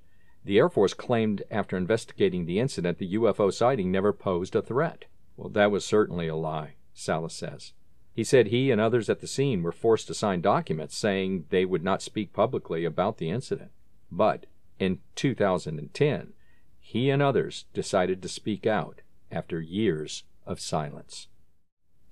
the 0.46 0.58
Air 0.58 0.68
Force 0.68 0.94
claimed 0.94 1.42
after 1.50 1.76
investigating 1.76 2.46
the 2.46 2.60
incident 2.60 2.98
the 2.98 3.14
UFO 3.14 3.52
sighting 3.52 3.90
never 3.90 4.12
posed 4.12 4.54
a 4.54 4.62
threat. 4.62 5.06
Well, 5.36 5.48
that 5.48 5.72
was 5.72 5.84
certainly 5.84 6.28
a 6.28 6.36
lie, 6.36 6.74
Salas 6.94 7.34
says. 7.34 7.72
He 8.14 8.22
said 8.22 8.46
he 8.46 8.70
and 8.70 8.80
others 8.80 9.10
at 9.10 9.20
the 9.20 9.26
scene 9.26 9.64
were 9.64 9.72
forced 9.72 10.06
to 10.06 10.14
sign 10.14 10.40
documents 10.40 10.96
saying 10.96 11.46
they 11.50 11.64
would 11.64 11.82
not 11.82 12.00
speak 12.00 12.32
publicly 12.32 12.84
about 12.84 13.18
the 13.18 13.28
incident. 13.28 13.72
But 14.10 14.46
in 14.78 15.00
2010, 15.16 16.32
he 16.78 17.10
and 17.10 17.20
others 17.20 17.64
decided 17.74 18.22
to 18.22 18.28
speak 18.28 18.66
out 18.66 19.00
after 19.32 19.60
years 19.60 20.22
of 20.46 20.60
silence. 20.60 21.26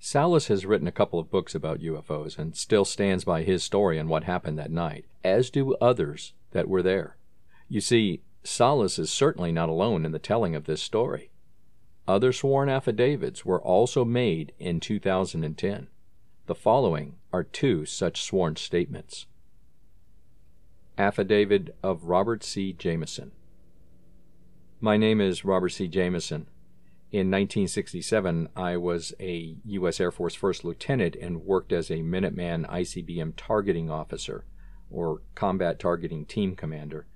Salas 0.00 0.48
has 0.48 0.66
written 0.66 0.88
a 0.88 0.92
couple 0.92 1.20
of 1.20 1.30
books 1.30 1.54
about 1.54 1.80
UFOs 1.80 2.36
and 2.36 2.56
still 2.56 2.84
stands 2.84 3.22
by 3.22 3.44
his 3.44 3.62
story 3.62 3.96
and 3.96 4.08
what 4.08 4.24
happened 4.24 4.58
that 4.58 4.72
night, 4.72 5.04
as 5.22 5.50
do 5.50 5.76
others 5.76 6.32
that 6.50 6.68
were 6.68 6.82
there. 6.82 7.16
You 7.74 7.80
see, 7.80 8.22
Salas 8.44 9.00
is 9.00 9.10
certainly 9.10 9.50
not 9.50 9.68
alone 9.68 10.04
in 10.04 10.12
the 10.12 10.20
telling 10.20 10.54
of 10.54 10.62
this 10.62 10.80
story. 10.80 11.32
Other 12.06 12.32
sworn 12.32 12.68
affidavits 12.68 13.44
were 13.44 13.60
also 13.60 14.04
made 14.04 14.52
in 14.60 14.78
2010. 14.78 15.88
The 16.46 16.54
following 16.54 17.16
are 17.32 17.42
two 17.42 17.84
such 17.84 18.22
sworn 18.22 18.54
statements. 18.54 19.26
Affidavit 20.96 21.76
of 21.82 22.04
Robert 22.04 22.44
C. 22.44 22.72
Jamison. 22.72 23.32
My 24.80 24.96
name 24.96 25.20
is 25.20 25.44
Robert 25.44 25.70
C. 25.70 25.88
Jamison. 25.88 26.46
In 27.10 27.28
1967, 27.28 28.50
I 28.54 28.76
was 28.76 29.14
a 29.18 29.56
U.S. 29.64 29.98
Air 29.98 30.12
Force 30.12 30.36
First 30.36 30.62
Lieutenant 30.62 31.16
and 31.16 31.44
worked 31.44 31.72
as 31.72 31.90
a 31.90 31.94
Minuteman 31.94 32.70
ICBM 32.70 33.32
targeting 33.36 33.90
officer, 33.90 34.44
or 34.92 35.22
Combat 35.34 35.80
Targeting 35.80 36.24
Team 36.24 36.54
Commander, 36.54 37.06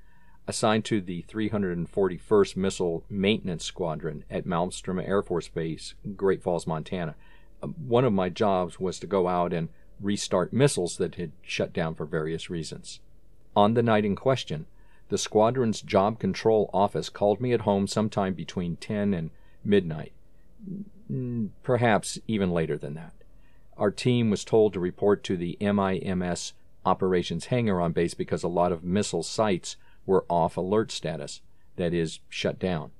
assigned 0.49 0.87
to 0.87 1.03
the 1.03 1.23
341st 1.29 2.57
Missile 2.57 3.05
Maintenance 3.11 3.67
Squadron 3.67 4.25
at 4.31 4.47
Malmstrom 4.47 5.07
Air 5.07 5.23
Force 5.23 5.47
Base, 5.47 5.93
Great 6.17 6.43
Falls, 6.43 6.67
Montana. 6.67 7.15
Uh, 7.63 7.67
one 7.67 8.07
of 8.07 8.15
my 8.15 8.31
jobs 8.31 8.81
was 8.81 8.99
to 8.99 9.07
go 9.07 9.29
out 9.29 9.53
and 9.53 9.69
restart 10.01 10.53
missiles 10.53 10.97
that 10.97 11.17
had 11.17 11.33
shut 11.43 11.75
down 11.75 11.95
for 11.95 12.07
various 12.07 12.49
reasons. 12.49 13.01
On 13.55 13.75
the 13.75 13.83
night 13.83 14.07
in 14.07 14.17
question, 14.17 14.65
the 15.11 15.19
squadron's 15.19 15.83
job 15.83 16.19
control 16.19 16.71
office 16.73 17.11
called 17.11 17.41
me 17.41 17.53
at 17.53 17.63
home 17.63 17.87
sometime 17.87 18.33
between 18.33 18.77
10 18.77 19.13
and 19.13 19.31
midnight, 19.63 20.13
perhaps 21.63 22.19
even 22.27 22.51
later 22.51 22.79
than 22.79 22.95
that. 22.95 23.13
Our 23.77 23.91
team 23.91 24.31
was 24.31 24.45
told 24.45 24.73
to 24.73 24.81
report 24.81 25.23
to 25.25 25.37
the 25.37 25.59
MIMS 25.61 26.55
operations 26.87 27.47
hangar 27.47 27.81
on 27.81 27.93
base 27.93 28.15
because 28.15 28.43
a 28.43 28.49
lot 28.49 28.73
of 28.73 28.83
missile 28.83 29.23
sites 29.23 29.77
were 30.09 30.25
off 30.29 30.57
alert 30.57 30.91
status, 30.91 31.43
that 31.77 31.93
is, 31.93 32.21
shut 32.29 32.59
down. 32.59 32.91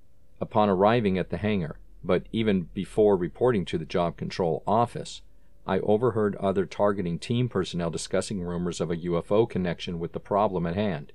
Upon 0.41 0.69
arriving 0.69 1.19
at 1.19 1.31
the 1.31 1.39
hangar, 1.39 1.79
but 2.05 2.27
even 2.31 2.69
before 2.75 3.17
reporting 3.17 3.65
to 3.65 3.79
the 3.79 3.87
job 3.87 4.17
control 4.17 4.63
office, 4.67 5.23
I 5.67 5.81
overheard 5.81 6.37
other 6.37 6.67
targeting 6.67 7.19
team 7.19 7.49
personnel 7.49 7.91
discussing 7.91 8.43
rumors 8.43 8.81
of 8.81 8.91
a 8.91 8.97
UFO 8.97 9.49
connection 9.49 9.99
with 9.99 10.13
the 10.13 10.21
problem 10.21 10.67
at 10.67 10.77
hand. 10.77 11.13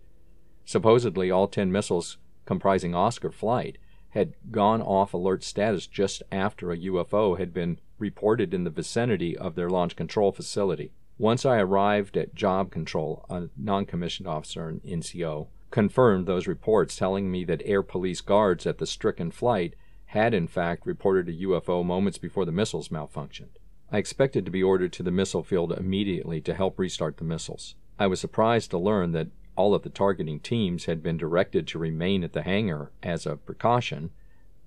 Supposedly, 0.66 1.30
all 1.30 1.48
10 1.48 1.72
missiles 1.72 2.18
comprising 2.46 2.96
Oscar 2.96 3.32
flight 3.32 3.78
had 4.10 4.34
gone 4.52 4.82
off 4.82 5.14
alert 5.14 5.44
status 5.44 5.88
just 5.88 6.24
after 6.32 6.72
a 6.72 6.78
UFO 6.78 7.38
had 7.38 7.54
been 7.54 7.80
reported 8.00 8.54
in 8.54 8.64
the 8.64 8.70
vicinity 8.70 9.38
of 9.38 9.56
their 9.56 9.70
launch 9.70 9.96
control 9.96 10.32
facility. 10.32 10.92
Once 11.18 11.46
I 11.46 11.60
arrived 11.60 12.18
at 12.18 12.36
Job 12.36 12.72
Control, 12.72 13.26
a 13.30 13.50
non 13.56 13.86
commissioned 13.86 14.28
officer, 14.28 14.68
an 14.68 14.82
NCO, 14.86 15.48
confirmed 15.74 16.28
those 16.28 16.46
reports, 16.46 16.96
telling 16.96 17.32
me 17.32 17.44
that 17.44 17.64
air 17.66 17.82
police 17.82 18.22
guards 18.22 18.68
at 18.68 18.78
the 18.78 18.86
stricken 18.86 19.32
flight 19.32 19.74
had 20.06 20.32
in 20.32 20.48
fact 20.48 20.86
reported 20.86 21.28
a 21.28 21.34
UFO 21.48 21.84
moments 21.84 22.20
before 22.20 22.46
the 22.46 22.52
missiles 22.52 22.90
malfunctioned. 22.90 23.58
I 23.92 23.98
expected 23.98 24.46
to 24.46 24.52
be 24.52 24.62
ordered 24.62 24.94
to 24.94 25.02
the 25.02 25.10
missile 25.10 25.42
field 25.42 25.72
immediately 25.72 26.42
to 26.42 26.54
help 26.54 26.78
restart 26.78 27.18
the 27.18 27.24
missiles. 27.24 27.74
I 27.98 28.06
was 28.06 28.20
surprised 28.20 28.70
to 28.70 28.78
learn 28.78 29.14
that 29.14 29.30
all 29.56 29.74
of 29.74 29.82
the 29.82 29.90
targeting 29.90 30.40
teams 30.40 30.86
had 30.86 31.02
been 31.02 31.18
directed 31.18 31.66
to 31.70 31.80
remain 31.80 32.24
at 32.24 32.34
the 32.34 32.44
hangar 32.44 32.92
as 33.02 33.26
a 33.26 33.36
precaution 33.36 34.12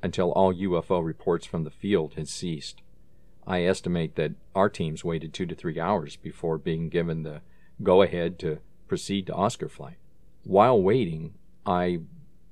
until 0.02 0.32
all 0.32 0.52
UFO 0.52 1.04
reports 1.04 1.46
from 1.46 1.62
the 1.62 1.70
field 1.70 2.14
had 2.14 2.26
ceased. 2.26 2.82
I 3.46 3.62
estimate 3.62 4.16
that 4.16 4.32
our 4.56 4.68
teams 4.68 5.04
waited 5.04 5.32
two 5.32 5.46
to 5.46 5.54
three 5.54 5.78
hours 5.78 6.16
before 6.16 6.58
being 6.58 6.88
given 6.88 7.22
the 7.22 7.42
go 7.80 8.02
ahead 8.02 8.40
to 8.40 8.58
proceed 8.88 9.28
to 9.28 9.34
Oscar 9.34 9.68
flight. 9.68 9.98
While 10.46 10.80
waiting, 10.80 11.34
I 11.66 12.02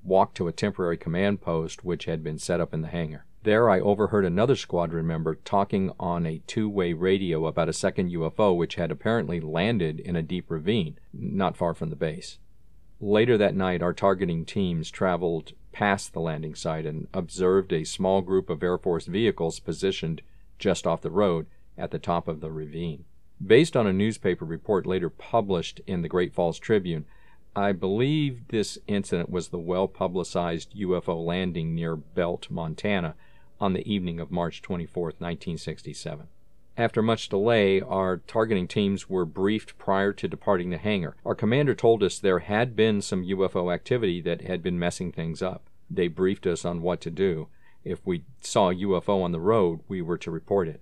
walked 0.02 0.36
to 0.38 0.48
a 0.48 0.52
temporary 0.52 0.96
command 0.96 1.40
post 1.40 1.84
which 1.84 2.06
had 2.06 2.24
been 2.24 2.40
set 2.40 2.60
up 2.60 2.74
in 2.74 2.82
the 2.82 2.88
hangar. 2.88 3.24
There 3.44 3.70
I 3.70 3.78
overheard 3.78 4.24
another 4.24 4.56
squadron 4.56 5.06
member 5.06 5.36
talking 5.36 5.92
on 6.00 6.26
a 6.26 6.42
two 6.48 6.68
way 6.68 6.92
radio 6.92 7.46
about 7.46 7.68
a 7.68 7.72
second 7.72 8.10
UFO 8.10 8.56
which 8.56 8.74
had 8.74 8.90
apparently 8.90 9.40
landed 9.40 10.00
in 10.00 10.16
a 10.16 10.22
deep 10.22 10.50
ravine 10.50 10.98
not 11.12 11.56
far 11.56 11.72
from 11.72 11.90
the 11.90 11.94
base. 11.94 12.38
Later 13.00 13.38
that 13.38 13.54
night, 13.54 13.80
our 13.80 13.92
targeting 13.92 14.44
teams 14.44 14.90
traveled 14.90 15.52
past 15.70 16.14
the 16.14 16.20
landing 16.20 16.56
site 16.56 16.86
and 16.86 17.06
observed 17.14 17.72
a 17.72 17.84
small 17.84 18.22
group 18.22 18.50
of 18.50 18.60
Air 18.64 18.76
Force 18.76 19.06
vehicles 19.06 19.60
positioned 19.60 20.20
just 20.58 20.84
off 20.84 21.00
the 21.00 21.12
road 21.12 21.46
at 21.78 21.92
the 21.92 22.00
top 22.00 22.26
of 22.26 22.40
the 22.40 22.50
ravine. 22.50 23.04
Based 23.40 23.76
on 23.76 23.86
a 23.86 23.92
newspaper 23.92 24.44
report 24.44 24.84
later 24.84 25.10
published 25.10 25.80
in 25.86 26.02
the 26.02 26.08
Great 26.08 26.34
Falls 26.34 26.58
Tribune, 26.58 27.04
I 27.56 27.70
believe 27.70 28.48
this 28.48 28.78
incident 28.88 29.30
was 29.30 29.48
the 29.48 29.58
well 29.58 29.86
publicized 29.86 30.74
UFO 30.76 31.24
landing 31.24 31.72
near 31.72 31.94
Belt, 31.94 32.48
Montana, 32.50 33.14
on 33.60 33.74
the 33.74 33.88
evening 33.88 34.18
of 34.18 34.32
March 34.32 34.60
24, 34.60 35.04
1967. 35.04 36.26
After 36.76 37.00
much 37.00 37.28
delay, 37.28 37.80
our 37.80 38.16
targeting 38.16 38.66
teams 38.66 39.08
were 39.08 39.24
briefed 39.24 39.78
prior 39.78 40.12
to 40.14 40.26
departing 40.26 40.70
the 40.70 40.78
hangar. 40.78 41.14
Our 41.24 41.36
commander 41.36 41.76
told 41.76 42.02
us 42.02 42.18
there 42.18 42.40
had 42.40 42.74
been 42.74 43.00
some 43.00 43.24
UFO 43.24 43.72
activity 43.72 44.20
that 44.22 44.42
had 44.42 44.60
been 44.60 44.76
messing 44.76 45.12
things 45.12 45.40
up. 45.40 45.70
They 45.88 46.08
briefed 46.08 46.48
us 46.48 46.64
on 46.64 46.82
what 46.82 47.00
to 47.02 47.10
do. 47.12 47.46
If 47.84 48.04
we 48.04 48.24
saw 48.40 48.70
a 48.70 48.74
UFO 48.74 49.22
on 49.22 49.30
the 49.30 49.38
road, 49.38 49.80
we 49.86 50.02
were 50.02 50.18
to 50.18 50.30
report 50.32 50.66
it. 50.66 50.80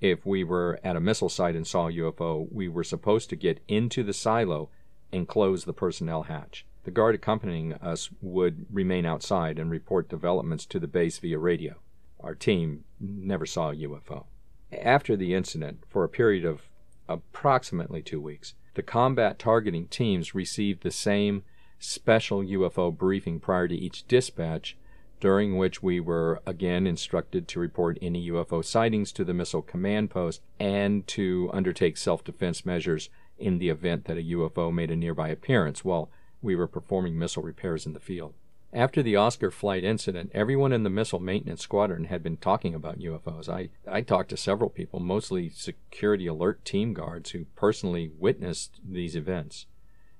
If 0.00 0.26
we 0.26 0.42
were 0.42 0.80
at 0.82 0.96
a 0.96 1.00
missile 1.00 1.28
site 1.28 1.54
and 1.54 1.66
saw 1.66 1.86
a 1.86 1.92
UFO, 1.92 2.50
we 2.50 2.68
were 2.68 2.82
supposed 2.82 3.30
to 3.30 3.36
get 3.36 3.62
into 3.68 4.02
the 4.02 4.14
silo 4.14 4.70
and 5.12 5.28
close 5.28 5.64
the 5.64 5.72
personnel 5.72 6.24
hatch. 6.24 6.66
The 6.84 6.90
guard 6.90 7.14
accompanying 7.14 7.74
us 7.74 8.10
would 8.22 8.66
remain 8.70 9.04
outside 9.04 9.58
and 9.58 9.70
report 9.70 10.08
developments 10.08 10.64
to 10.66 10.78
the 10.78 10.88
base 10.88 11.18
via 11.18 11.38
radio. 11.38 11.76
Our 12.20 12.34
team 12.34 12.84
never 12.98 13.46
saw 13.46 13.70
a 13.70 13.76
UFO. 13.76 14.24
After 14.72 15.16
the 15.16 15.34
incident, 15.34 15.84
for 15.88 16.04
a 16.04 16.08
period 16.08 16.44
of 16.44 16.62
approximately 17.08 18.02
two 18.02 18.20
weeks, 18.20 18.54
the 18.74 18.82
combat 18.82 19.38
targeting 19.38 19.88
teams 19.88 20.34
received 20.34 20.82
the 20.82 20.90
same 20.90 21.42
special 21.78 22.42
UFO 22.42 22.96
briefing 22.96 23.40
prior 23.40 23.66
to 23.66 23.74
each 23.74 24.06
dispatch, 24.06 24.76
during 25.18 25.58
which 25.58 25.82
we 25.82 26.00
were 26.00 26.40
again 26.46 26.86
instructed 26.86 27.48
to 27.48 27.60
report 27.60 27.98
any 28.00 28.30
UFO 28.30 28.64
sightings 28.64 29.12
to 29.12 29.24
the 29.24 29.34
missile 29.34 29.62
command 29.62 30.10
post 30.10 30.40
and 30.58 31.06
to 31.08 31.50
undertake 31.52 31.96
self 31.96 32.24
defense 32.24 32.64
measures 32.64 33.10
in 33.40 33.58
the 33.58 33.68
event 33.68 34.04
that 34.04 34.18
a 34.18 34.22
UFO 34.22 34.72
made 34.72 34.90
a 34.90 34.96
nearby 34.96 35.28
appearance 35.28 35.84
while 35.84 36.10
we 36.42 36.54
were 36.54 36.66
performing 36.66 37.18
missile 37.18 37.42
repairs 37.42 37.86
in 37.86 37.92
the 37.92 38.00
field. 38.00 38.34
After 38.72 39.02
the 39.02 39.16
Oscar 39.16 39.50
flight 39.50 39.82
incident, 39.82 40.30
everyone 40.32 40.72
in 40.72 40.84
the 40.84 40.90
missile 40.90 41.18
maintenance 41.18 41.60
squadron 41.60 42.04
had 42.04 42.22
been 42.22 42.36
talking 42.36 42.72
about 42.72 43.00
UFOs. 43.00 43.48
I, 43.48 43.70
I 43.86 44.00
talked 44.00 44.30
to 44.30 44.36
several 44.36 44.70
people, 44.70 45.00
mostly 45.00 45.48
security 45.48 46.28
alert 46.28 46.64
team 46.64 46.94
guards, 46.94 47.30
who 47.30 47.46
personally 47.56 48.12
witnessed 48.16 48.80
these 48.88 49.16
events. 49.16 49.66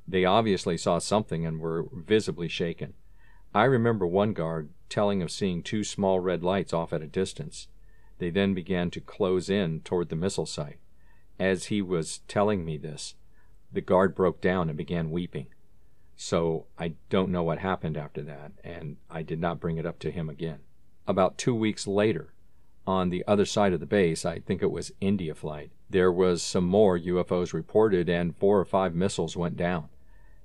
They 0.06 0.24
obviously 0.24 0.76
saw 0.76 0.98
something 0.98 1.46
and 1.46 1.60
were 1.60 1.86
visibly 1.92 2.48
shaken. 2.48 2.94
I 3.54 3.64
remember 3.64 4.06
one 4.06 4.32
guard 4.32 4.70
telling 4.88 5.22
of 5.22 5.30
seeing 5.30 5.62
two 5.62 5.84
small 5.84 6.18
red 6.18 6.42
lights 6.42 6.72
off 6.72 6.92
at 6.92 7.02
a 7.02 7.06
distance. 7.06 7.68
They 8.18 8.30
then 8.30 8.52
began 8.52 8.90
to 8.90 9.00
close 9.00 9.48
in 9.48 9.80
toward 9.82 10.08
the 10.08 10.16
missile 10.16 10.46
site. 10.46 10.78
As 11.40 11.66
he 11.66 11.82
was 11.82 12.20
telling 12.28 12.64
me 12.64 12.76
this, 12.76 13.16
the 13.72 13.80
guard 13.80 14.14
broke 14.14 14.40
down 14.40 14.68
and 14.68 14.78
began 14.78 15.10
weeping. 15.10 15.48
So 16.14 16.66
I 16.78 16.94
don't 17.08 17.30
know 17.30 17.42
what 17.42 17.58
happened 17.58 17.96
after 17.96 18.22
that, 18.22 18.52
and 18.62 18.98
I 19.10 19.22
did 19.22 19.40
not 19.40 19.58
bring 19.58 19.78
it 19.78 19.86
up 19.86 19.98
to 20.00 20.12
him 20.12 20.28
again. 20.28 20.60
About 21.08 21.38
two 21.38 21.54
weeks 21.54 21.86
later, 21.86 22.34
on 22.86 23.10
the 23.10 23.24
other 23.26 23.44
side 23.44 23.72
of 23.72 23.80
the 23.80 23.86
base, 23.86 24.24
I 24.24 24.38
think 24.38 24.62
it 24.62 24.70
was 24.70 24.92
India 25.00 25.34
flight, 25.34 25.72
there 25.90 26.12
was 26.12 26.40
some 26.40 26.64
more 26.64 26.96
UFOs 26.96 27.52
reported 27.52 28.08
and 28.08 28.36
four 28.36 28.60
or 28.60 28.64
five 28.64 28.94
missiles 28.94 29.36
went 29.36 29.56
down. 29.56 29.88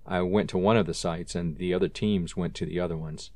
I 0.05 0.21
went 0.21 0.49
to 0.51 0.57
one 0.57 0.75
of 0.75 0.87
the 0.87 0.93
sites 0.93 1.35
and 1.35 1.57
the 1.57 1.73
other 1.73 1.87
teams 1.87 2.35
went 2.35 2.55
to 2.55 2.65
the 2.65 2.79
other 2.79 2.97
ones. 2.97 3.29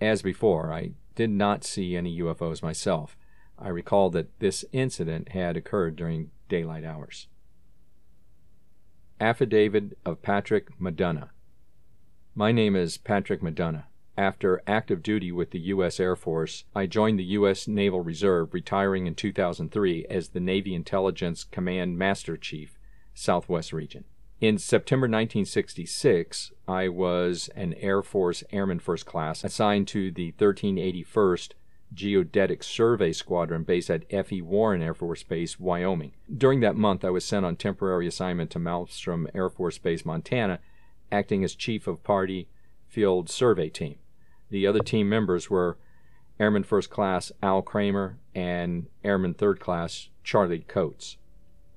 As 0.00 0.22
before, 0.22 0.72
I 0.72 0.92
did 1.16 1.30
not 1.30 1.64
see 1.64 1.96
any 1.96 2.16
UFOs 2.20 2.62
myself. 2.62 3.16
I 3.62 3.68
recall 3.68 4.10
that 4.10 4.38
this 4.40 4.64
incident 4.72 5.30
had 5.30 5.56
occurred 5.56 5.96
during 5.96 6.30
daylight 6.48 6.84
hours. 6.84 7.28
Affidavit 9.20 9.96
of 10.04 10.20
Patrick 10.20 10.78
McDonough 10.80 11.30
my 12.34 12.50
name 12.50 12.74
is 12.74 12.96
Patrick 12.96 13.42
McDonough. 13.42 13.84
After 14.16 14.62
active 14.66 15.02
duty 15.02 15.30
with 15.30 15.50
the 15.50 15.60
U.S. 15.60 16.00
Air 16.00 16.16
Force, 16.16 16.64
I 16.74 16.86
joined 16.86 17.18
the 17.18 17.24
U.S. 17.24 17.68
Naval 17.68 18.00
Reserve, 18.00 18.54
retiring 18.54 19.06
in 19.06 19.14
2003 19.14 20.06
as 20.08 20.30
the 20.30 20.40
Navy 20.40 20.74
Intelligence 20.74 21.44
Command 21.44 21.98
Master 21.98 22.38
Chief, 22.38 22.78
Southwest 23.12 23.74
Region. 23.74 24.04
In 24.40 24.56
September 24.56 25.04
1966, 25.04 26.52
I 26.66 26.88
was 26.88 27.50
an 27.54 27.74
Air 27.74 28.02
Force 28.02 28.42
Airman 28.50 28.78
First 28.78 29.04
Class 29.04 29.44
assigned 29.44 29.88
to 29.88 30.10
the 30.10 30.32
1381st 30.32 31.50
Geodetic 31.94 32.62
Survey 32.62 33.12
Squadron 33.12 33.64
based 33.64 33.90
at 33.90 34.04
F.E. 34.10 34.40
Warren 34.42 34.82
Air 34.82 34.94
Force 34.94 35.22
Base, 35.22 35.58
Wyoming. 35.60 36.12
During 36.34 36.60
that 36.60 36.76
month, 36.76 37.04
I 37.04 37.10
was 37.10 37.24
sent 37.24 37.44
on 37.44 37.56
temporary 37.56 38.06
assignment 38.06 38.50
to 38.52 38.58
Malmstrom 38.58 39.26
Air 39.34 39.50
Force 39.50 39.78
Base, 39.78 40.04
Montana, 40.04 40.60
acting 41.10 41.44
as 41.44 41.54
chief 41.54 41.86
of 41.86 42.02
party 42.02 42.48
field 42.88 43.28
survey 43.28 43.68
team. 43.68 43.96
The 44.50 44.66
other 44.66 44.80
team 44.80 45.08
members 45.08 45.48
were 45.48 45.78
Airman 46.38 46.64
First 46.64 46.90
Class 46.90 47.32
Al 47.42 47.62
Kramer 47.62 48.18
and 48.34 48.86
Airman 49.04 49.34
Third 49.34 49.60
Class 49.60 50.08
Charlie 50.24 50.64
Coates. 50.66 51.16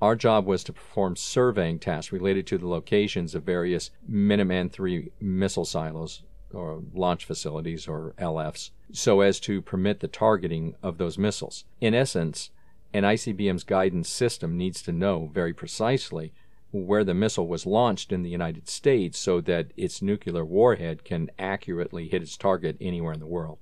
Our 0.01 0.15
job 0.15 0.45
was 0.45 0.63
to 0.65 0.73
perform 0.73 1.15
surveying 1.15 1.79
tasks 1.79 2.11
related 2.11 2.45
to 2.47 2.57
the 2.57 2.67
locations 2.67 3.33
of 3.33 3.43
various 3.43 3.91
Minuteman 4.09 4.77
III 4.77 5.11
missile 5.21 5.65
silos 5.65 6.23
or 6.55 6.81
launch 6.93 7.25
facilities 7.25 7.87
or 7.87 8.13
LFs 8.17 8.71
so 8.91 9.21
as 9.21 9.39
to 9.41 9.61
permit 9.61 9.99
the 9.99 10.07
targeting 10.07 10.75
of 10.81 10.97
those 10.97 11.17
missiles. 11.17 11.65
In 11.81 11.93
essence, 11.93 12.51
an 12.93 13.03
ICBM's 13.03 13.63
guidance 13.63 14.09
system 14.09 14.57
needs 14.57 14.81
to 14.83 14.91
know 14.91 15.29
very 15.33 15.53
precisely 15.53 16.33
where 16.71 17.03
the 17.03 17.13
missile 17.13 17.47
was 17.47 17.65
launched 17.65 18.11
in 18.11 18.23
the 18.23 18.29
United 18.29 18.67
States 18.67 19.17
so 19.17 19.41
that 19.41 19.71
its 19.77 20.01
nuclear 20.01 20.43
warhead 20.43 21.03
can 21.03 21.29
accurately 21.39 22.07
hit 22.07 22.21
its 22.21 22.37
target 22.37 22.77
anywhere 22.81 23.13
in 23.13 23.19
the 23.19 23.25
world. 23.25 23.59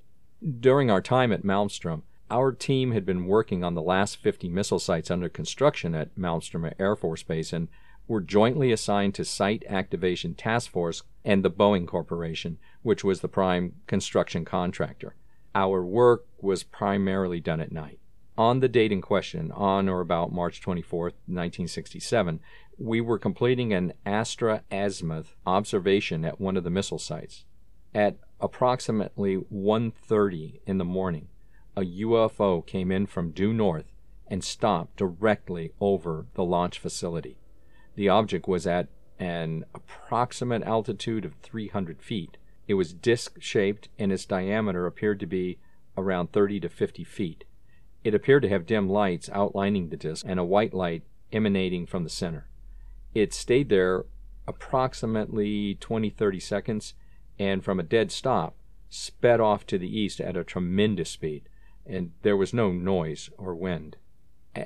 During 0.60 0.89
our 0.89 1.01
time 1.01 1.32
at 1.32 1.43
Malmstrom, 1.43 2.03
our 2.29 2.51
team 2.51 2.91
had 2.91 3.06
been 3.06 3.25
working 3.25 3.63
on 3.63 3.75
the 3.75 3.82
last 3.82 4.17
50 4.17 4.49
missile 4.49 4.79
sites 4.79 5.12
under 5.12 5.29
construction 5.29 5.93
at 5.93 6.15
Malmstrom 6.15 6.73
Air 6.79 6.95
Force 6.95 7.23
Base 7.23 7.53
and 7.53 7.67
were 8.08 8.21
jointly 8.21 8.71
assigned 8.71 9.15
to 9.15 9.25
Site 9.25 9.63
Activation 9.69 10.34
Task 10.34 10.71
Force 10.71 11.03
and 11.25 11.43
the 11.43 11.51
Boeing 11.51 11.88
Corporation, 11.88 12.57
which 12.81 13.03
was 13.03 13.21
the 13.21 13.27
prime 13.27 13.73
construction 13.88 14.45
contractor. 14.45 15.15
Our 15.55 15.86
work 15.86 16.25
was 16.41 16.63
primarily 16.63 17.39
done 17.39 17.59
at 17.59 17.71
night. 17.71 17.99
On 18.38 18.59
the 18.59 18.67
date 18.67 18.91
in 18.91 19.01
question, 19.01 19.51
on 19.51 19.88
or 19.88 20.01
about 20.01 20.31
March 20.31 20.59
24, 20.59 21.03
1967, 21.03 22.39
we 22.79 22.99
were 22.99 23.19
completing 23.19 23.71
an 23.71 23.93
Astro 24.05 24.62
Azimuth 24.71 25.36
observation 25.45 26.25
at 26.25 26.41
one 26.41 26.57
of 26.57 26.63
the 26.63 26.71
missile 26.71 26.97
sites. 26.97 27.45
At 27.93 28.17
approximately 28.39 29.38
1:30 29.38 30.62
in 30.65 30.79
the 30.79 30.86
morning, 30.86 31.27
a 31.77 31.81
UFO 31.81 32.65
came 32.65 32.91
in 32.91 33.05
from 33.05 33.31
due 33.31 33.53
north 33.53 33.93
and 34.27 34.43
stopped 34.43 34.97
directly 34.97 35.71
over 35.79 36.25
the 36.33 36.43
launch 36.43 36.79
facility. 36.79 37.38
The 37.95 38.09
object 38.09 38.47
was 38.47 38.65
at 38.65 38.89
an 39.19 39.65
approximate 39.73 40.63
altitude 40.63 41.26
of 41.26 41.36
300 41.36 42.02
feet. 42.02 42.38
It 42.67 42.76
was 42.76 42.93
disc 42.93 43.41
shaped 43.41 43.89
and 43.99 44.12
its 44.12 44.26
diameter 44.26 44.86
appeared 44.86 45.19
to 45.21 45.26
be 45.26 45.60
around 45.97 46.32
30 46.32 46.62
to 46.62 46.69
50 46.69 47.04
feet. 47.04 47.43
It 48.04 48.13
appeared 48.13 48.43
to 48.43 48.49
have 48.49 48.65
dim 48.65 48.89
lights 48.89 49.30
outlining 49.32 49.89
the 49.89 49.97
disc 49.97 50.26
and 50.28 50.39
a 50.39 50.43
white 50.43 50.73
light 50.73 51.04
emanating 51.32 51.86
from 51.86 52.04
the 52.04 52.10
center. 52.10 52.47
It 53.13 53.34
stayed 53.34 53.69
there 53.69 54.06
approximately 54.47 55.76
20 55.76 56.10
30 56.10 56.39
seconds 56.39 56.93
and 57.39 57.63
from 57.63 57.80
a 57.80 57.84
dead 57.84 58.12
stop 58.12 58.56
sped 58.93 59.39
off 59.39 59.65
to 59.65 59.78
the 59.78 59.99
east 59.99 60.21
at 60.21 60.38
a 60.38 60.43
tremendous 60.43 61.10
speed, 61.10 61.49
and 61.86 62.12
there 62.21 62.38
was 62.38 62.54
no 62.54 62.71
noise 62.71 63.30
or 63.39 63.56
wind. 63.56 63.97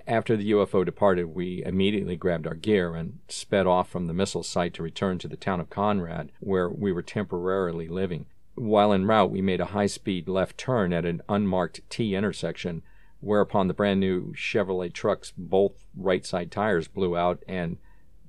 After 0.06 0.36
the 0.36 0.52
UFO 0.52 0.84
departed, 0.84 1.34
we 1.34 1.64
immediately 1.64 2.18
grabbed 2.18 2.46
our 2.46 2.56
gear 2.56 2.94
and 2.94 3.20
sped 3.30 3.66
off 3.66 3.90
from 3.90 4.08
the 4.08 4.14
missile 4.14 4.44
site 4.44 4.74
to 4.74 4.84
return 4.84 5.18
to 5.20 5.30
the 5.30 5.38
town 5.38 5.62
of 5.62 5.70
Conrad, 5.70 6.34
where 6.42 6.70
we 6.70 6.92
were 6.92 7.02
temporarily 7.02 7.88
living. 7.88 8.26
While 8.56 8.92
en 8.92 9.06
route, 9.06 9.32
we 9.32 9.42
made 9.42 9.62
a 9.62 9.68
high 9.68 9.88
speed 9.88 10.28
left 10.28 10.58
turn 10.58 10.92
at 10.92 11.06
an 11.06 11.22
unmarked 11.30 11.90
T 11.90 12.16
intersection, 12.16 12.82
whereupon 13.22 13.68
the 13.68 13.74
brand 13.74 14.02
new 14.02 14.34
Chevrolet 14.34 14.92
truck's 14.92 15.32
both 15.38 15.86
right 15.96 16.26
side 16.26 16.52
tires 16.52 16.90
blew 16.90 17.16
out 17.16 17.42
and 17.48 17.78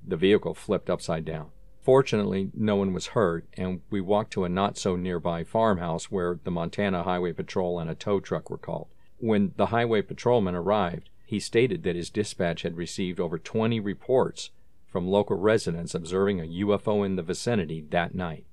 the 0.06 0.16
vehicle 0.16 0.54
flipped 0.54 0.88
upside 0.88 1.24
down. 1.24 1.50
Fortunately, 1.80 2.50
no 2.54 2.76
one 2.76 2.92
was 2.92 3.08
hurt, 3.08 3.46
and 3.54 3.80
we 3.90 4.00
walked 4.00 4.32
to 4.34 4.44
a 4.44 4.48
not 4.48 4.78
so 4.78 4.94
nearby 4.94 5.42
farmhouse 5.42 6.10
where 6.10 6.38
the 6.44 6.50
Montana 6.52 7.02
Highway 7.02 7.32
Patrol 7.32 7.80
and 7.80 7.90
a 7.90 7.94
tow 7.96 8.20
truck 8.20 8.48
were 8.48 8.58
called. 8.58 8.88
When 9.16 9.54
the 9.56 9.66
highway 9.66 10.02
patrolman 10.02 10.54
arrived, 10.54 11.10
he 11.28 11.38
stated 11.38 11.82
that 11.82 11.94
his 11.94 12.08
dispatch 12.08 12.62
had 12.62 12.74
received 12.74 13.20
over 13.20 13.38
20 13.38 13.78
reports 13.80 14.48
from 14.86 15.06
local 15.06 15.36
residents 15.36 15.94
observing 15.94 16.40
a 16.40 16.64
UFO 16.64 17.04
in 17.04 17.16
the 17.16 17.22
vicinity 17.22 17.84
that 17.90 18.14
night. 18.14 18.46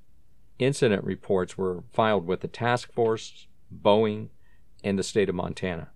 Incident 0.60 1.06
reports 1.06 1.58
were 1.58 1.86
filed 1.94 2.28
with 2.28 2.42
the 2.42 2.50
task 2.50 2.92
force, 2.92 3.48
Boeing, 3.74 4.28
and 4.84 5.00
the 5.00 5.04
state 5.04 5.30
of 5.30 5.36
Montana. 5.36 5.92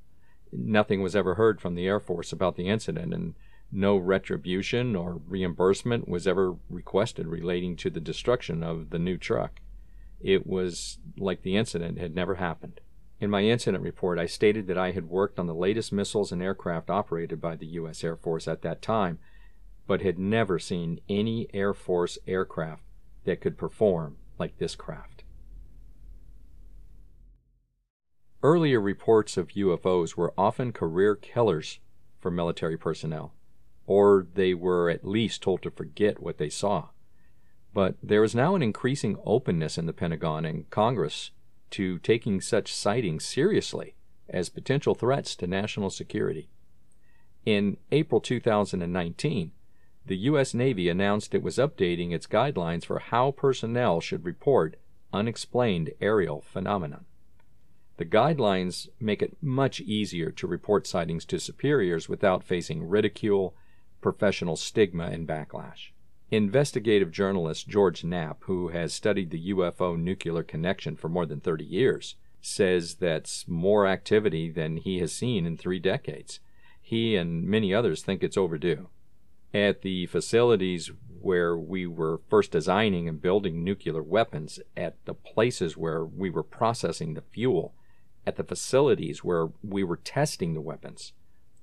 Nothing 0.54 1.02
was 1.02 1.18
ever 1.18 1.36
heard 1.36 1.60
from 1.60 1.76
the 1.76 1.86
Air 1.86 2.00
Force 2.00 2.32
about 2.32 2.56
the 2.56 2.70
incident, 2.70 3.14
and 3.14 3.34
no 3.74 3.98
retribution 3.98 4.96
or 4.96 5.20
reimbursement 5.28 6.08
was 6.08 6.26
ever 6.26 6.56
requested 6.70 7.28
relating 7.28 7.76
to 7.76 7.90
the 7.90 8.00
destruction 8.00 8.64
of 8.64 8.92
the 8.92 9.00
new 9.00 9.18
truck. 9.18 9.60
It 10.22 10.48
was 10.48 11.00
like 11.18 11.42
the 11.42 11.58
incident 11.58 12.00
had 12.00 12.16
never 12.16 12.36
happened. 12.36 12.80
In 13.20 13.30
my 13.30 13.44
incident 13.44 13.84
report, 13.84 14.18
I 14.18 14.26
stated 14.28 14.68
that 14.68 14.78
I 14.78 14.92
had 14.92 15.10
worked 15.10 15.40
on 15.40 15.48
the 15.48 15.54
latest 15.54 15.92
missiles 15.92 16.32
and 16.32 16.42
aircraft 16.42 16.90
operated 16.90 17.42
by 17.42 17.56
the 17.56 17.68
U.S. 17.68 18.04
Air 18.04 18.16
Force 18.16 18.48
at 18.48 18.62
that 18.62 18.82
time, 18.82 19.20
but 19.88 20.02
had 20.02 20.18
never 20.18 20.58
seen 20.58 21.02
any 21.10 21.48
Air 21.54 21.74
Force 21.74 22.18
aircraft 22.26 22.84
that 23.26 23.42
could 23.42 23.58
perform 23.58 24.18
like 24.38 24.58
this 24.58 24.76
craft. 24.76 25.24
Earlier 28.42 28.80
reports 28.80 29.36
of 29.36 29.50
UFOs 29.50 30.16
were 30.16 30.34
often 30.38 30.72
career 30.72 31.16
killers 31.16 31.80
for 32.22 32.32
military 32.32 32.78
personnel, 32.78 33.34
or 33.86 34.28
they 34.34 34.54
were 34.54 34.90
at 34.90 35.04
least 35.04 35.44
told 35.44 35.62
to 35.64 35.72
forget 35.72 36.22
what 36.22 36.38
they 36.38 36.50
saw. 36.50 36.88
But 37.74 37.98
there 38.02 38.24
is 38.24 38.34
now 38.34 38.56
an 38.56 38.64
increasing 38.64 39.18
openness 39.26 39.78
in 39.78 39.88
the 39.88 39.94
Pentagon 39.94 40.46
and 40.46 40.70
Congress 40.70 41.32
to 41.72 42.00
taking 42.00 42.42
such 42.42 42.74
sightings 42.74 43.26
seriously 43.26 43.96
as 44.30 44.50
potential 44.50 44.96
threats 44.96 45.36
to 45.36 45.48
national 45.48 45.90
security. 45.90 46.50
In 47.46 47.78
April 47.92 48.22
2019, 48.22 49.52
the 50.06 50.18
U.S. 50.18 50.54
Navy 50.54 50.90
announced 50.90 51.34
it 51.34 51.44
was 51.44 51.58
updating 51.58 52.12
its 52.12 52.28
guidelines 52.28 52.86
for 52.86 53.00
how 53.00 53.32
personnel 53.32 54.02
should 54.02 54.26
report 54.26 54.76
unexplained 55.14 55.92
aerial 56.02 56.42
phenomena. 56.42 57.02
The 57.98 58.06
guidelines 58.06 58.88
make 59.00 59.22
it 59.22 59.38
much 59.42 59.82
easier 59.82 60.32
to 60.32 60.48
report 60.48 60.88
sightings 60.88 61.26
to 61.26 61.40
superiors 61.40 62.08
without 62.08 62.44
facing 62.44 62.88
ridicule, 62.88 63.56
professional 64.02 64.56
stigma, 64.56 65.06
and 65.06 65.28
backlash. 65.28 65.92
Investigative 66.32 67.12
journalist 67.12 67.68
George 67.68 68.04
Knapp, 68.04 68.44
who 68.44 68.68
has 68.68 68.94
studied 68.94 69.32
the 69.32 69.52
UFO 69.52 69.98
nuclear 69.98 70.44
connection 70.44 70.96
for 70.96 71.10
more 71.10 71.26
than 71.26 71.40
30 71.40 71.66
years, 71.66 72.16
says 72.40 72.96
that's 72.96 73.48
more 73.48 73.88
activity 73.88 74.52
than 74.52 74.78
he 74.78 75.00
has 75.00 75.12
seen 75.12 75.48
in 75.48 75.58
three 75.58 75.80
decades. 75.80 76.40
He 76.80 77.16
and 77.16 77.46
many 77.46 77.74
others 77.74 78.04
think 78.04 78.22
it's 78.22 78.38
overdue. 78.38 78.90
At 79.56 79.82
the 79.82 80.06
facilities 80.06 80.92
where 81.20 81.58
we 81.58 81.88
were 81.88 82.22
first 82.30 82.52
designing 82.52 83.10
and 83.10 83.20
building 83.20 83.64
nuclear 83.64 84.04
weapons, 84.04 84.60
at 84.78 85.04
the 85.06 85.16
places 85.16 85.76
where 85.76 86.06
we 86.06 86.30
were 86.30 86.44
processing 86.44 87.16
the 87.16 87.22
fuel, 87.22 87.74
at 88.28 88.36
the 88.36 88.44
facilities 88.44 89.24
where 89.24 89.50
we 89.64 89.84
were 89.84 89.98
testing 89.98 90.54
the 90.54 90.62
weapons, 90.62 91.14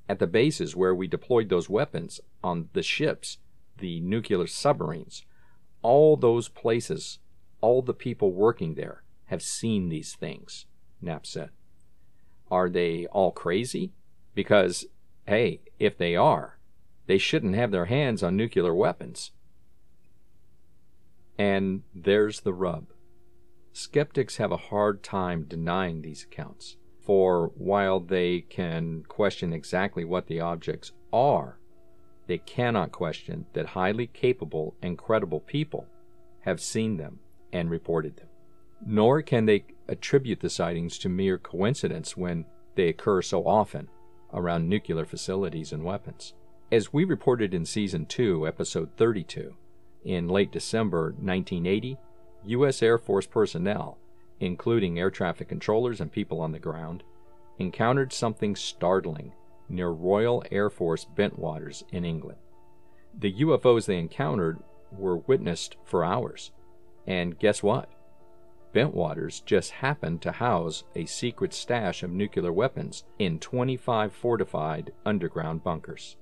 at 0.09 0.19
the 0.19 0.27
bases 0.27 0.75
where 0.75 0.95
we 0.95 1.07
deployed 1.07 1.49
those 1.49 1.71
weapons 1.71 2.21
on 2.43 2.69
the 2.73 2.83
ships, 2.83 3.39
the 3.79 4.01
nuclear 4.01 4.47
submarines, 4.47 5.25
all 5.83 6.17
those 6.17 6.49
places, 6.49 7.19
all 7.61 7.83
the 7.83 7.95
people 7.95 8.33
working 8.33 8.75
there 8.75 9.03
have 9.27 9.43
seen 9.43 9.89
these 9.89 10.15
things, 10.15 10.67
Knapp 11.01 11.27
said. 11.27 11.51
Are 12.51 12.69
they 12.69 13.07
all 13.07 13.33
crazy? 13.33 13.93
Because, 14.35 14.87
hey, 15.27 15.61
if 15.79 15.99
they 15.99 16.15
are, 16.15 16.59
they 17.07 17.19
shouldn't 17.19 17.55
have 17.55 17.71
their 17.71 17.87
hands 17.87 18.23
on 18.23 18.37
nuclear 18.37 18.75
weapons. 18.75 19.33
And 21.39 21.83
there's 21.95 22.41
the 22.41 22.55
rub. 22.55 22.87
Skeptics 23.73 24.37
have 24.39 24.53
a 24.53 24.57
hard 24.57 25.03
time 25.03 25.45
denying 25.45 26.01
these 26.01 26.25
accounts, 26.25 26.77
for 27.05 27.53
while 27.55 28.01
they 28.01 28.41
can 28.41 29.05
question 29.07 29.53
exactly 29.53 30.05
what 30.05 30.29
the 30.29 30.41
objects 30.41 30.93
are, 31.13 31.59
they 32.27 32.39
cannot 32.39 32.93
question 32.93 33.47
that 33.53 33.67
highly 33.67 34.07
capable 34.07 34.75
and 34.83 34.99
credible 34.99 35.41
people 35.41 35.87
have 36.41 36.61
seen 36.61 36.97
them 36.97 37.21
and 37.53 37.71
reported 37.71 38.17
them. 38.17 38.29
Nor 38.85 39.23
can 39.23 39.47
they 39.47 39.65
attribute 39.89 40.41
the 40.41 40.51
sightings 40.51 40.99
to 40.99 41.09
mere 41.09 41.39
coincidence 41.39 42.17
when 42.17 42.45
they 42.75 42.89
occur 42.89 43.23
so 43.23 43.47
often 43.47 43.89
around 44.33 44.69
nuclear 44.69 45.05
facilities 45.05 45.73
and 45.73 45.85
weapons. 45.85 46.35
As 46.71 46.93
we 46.93 47.05
reported 47.05 47.55
in 47.55 47.65
Season 47.65 48.07
2, 48.07 48.47
Episode 48.47 48.91
32, 48.97 49.55
in 50.05 50.29
late 50.29 50.53
December 50.53 51.13
1980, 51.13 51.97
U.S. 52.47 52.83
Air 52.83 52.99
Force 52.99 53.27
personnel, 53.27 53.99
including 54.41 54.99
air 54.99 55.11
traffic 55.11 55.49
controllers 55.49 56.01
and 56.01 56.13
people 56.13 56.41
on 56.41 56.53
the 56.53 56.59
ground, 56.59 57.03
encountered 57.59 58.13
something 58.13 58.55
startling 58.55 59.33
near 59.69 59.91
Royal 59.91 60.43
Air 60.51 60.71
Force 60.71 61.07
Bentwaters 61.17 61.83
in 61.91 62.05
England. 62.05 62.39
The 63.19 63.33
UFOs 63.35 63.87
they 63.87 63.99
encountered 63.99 64.63
were 64.93 65.17
witnessed 65.17 65.77
for 65.85 66.05
hours. 66.05 66.53
And 67.07 67.39
guess 67.39 67.63
what? 67.63 67.91
Bentwaters 68.75 69.45
just 69.45 69.71
happened 69.71 70.21
to 70.23 70.33
house 70.33 70.85
a 70.95 71.07
secret 71.07 71.55
stash 71.55 72.03
of 72.03 72.11
nuclear 72.11 72.53
weapons 72.53 73.05
in 73.19 73.39
25 73.39 74.13
fortified 74.13 74.93
underground 75.05 75.65
bunkers. 75.65 76.17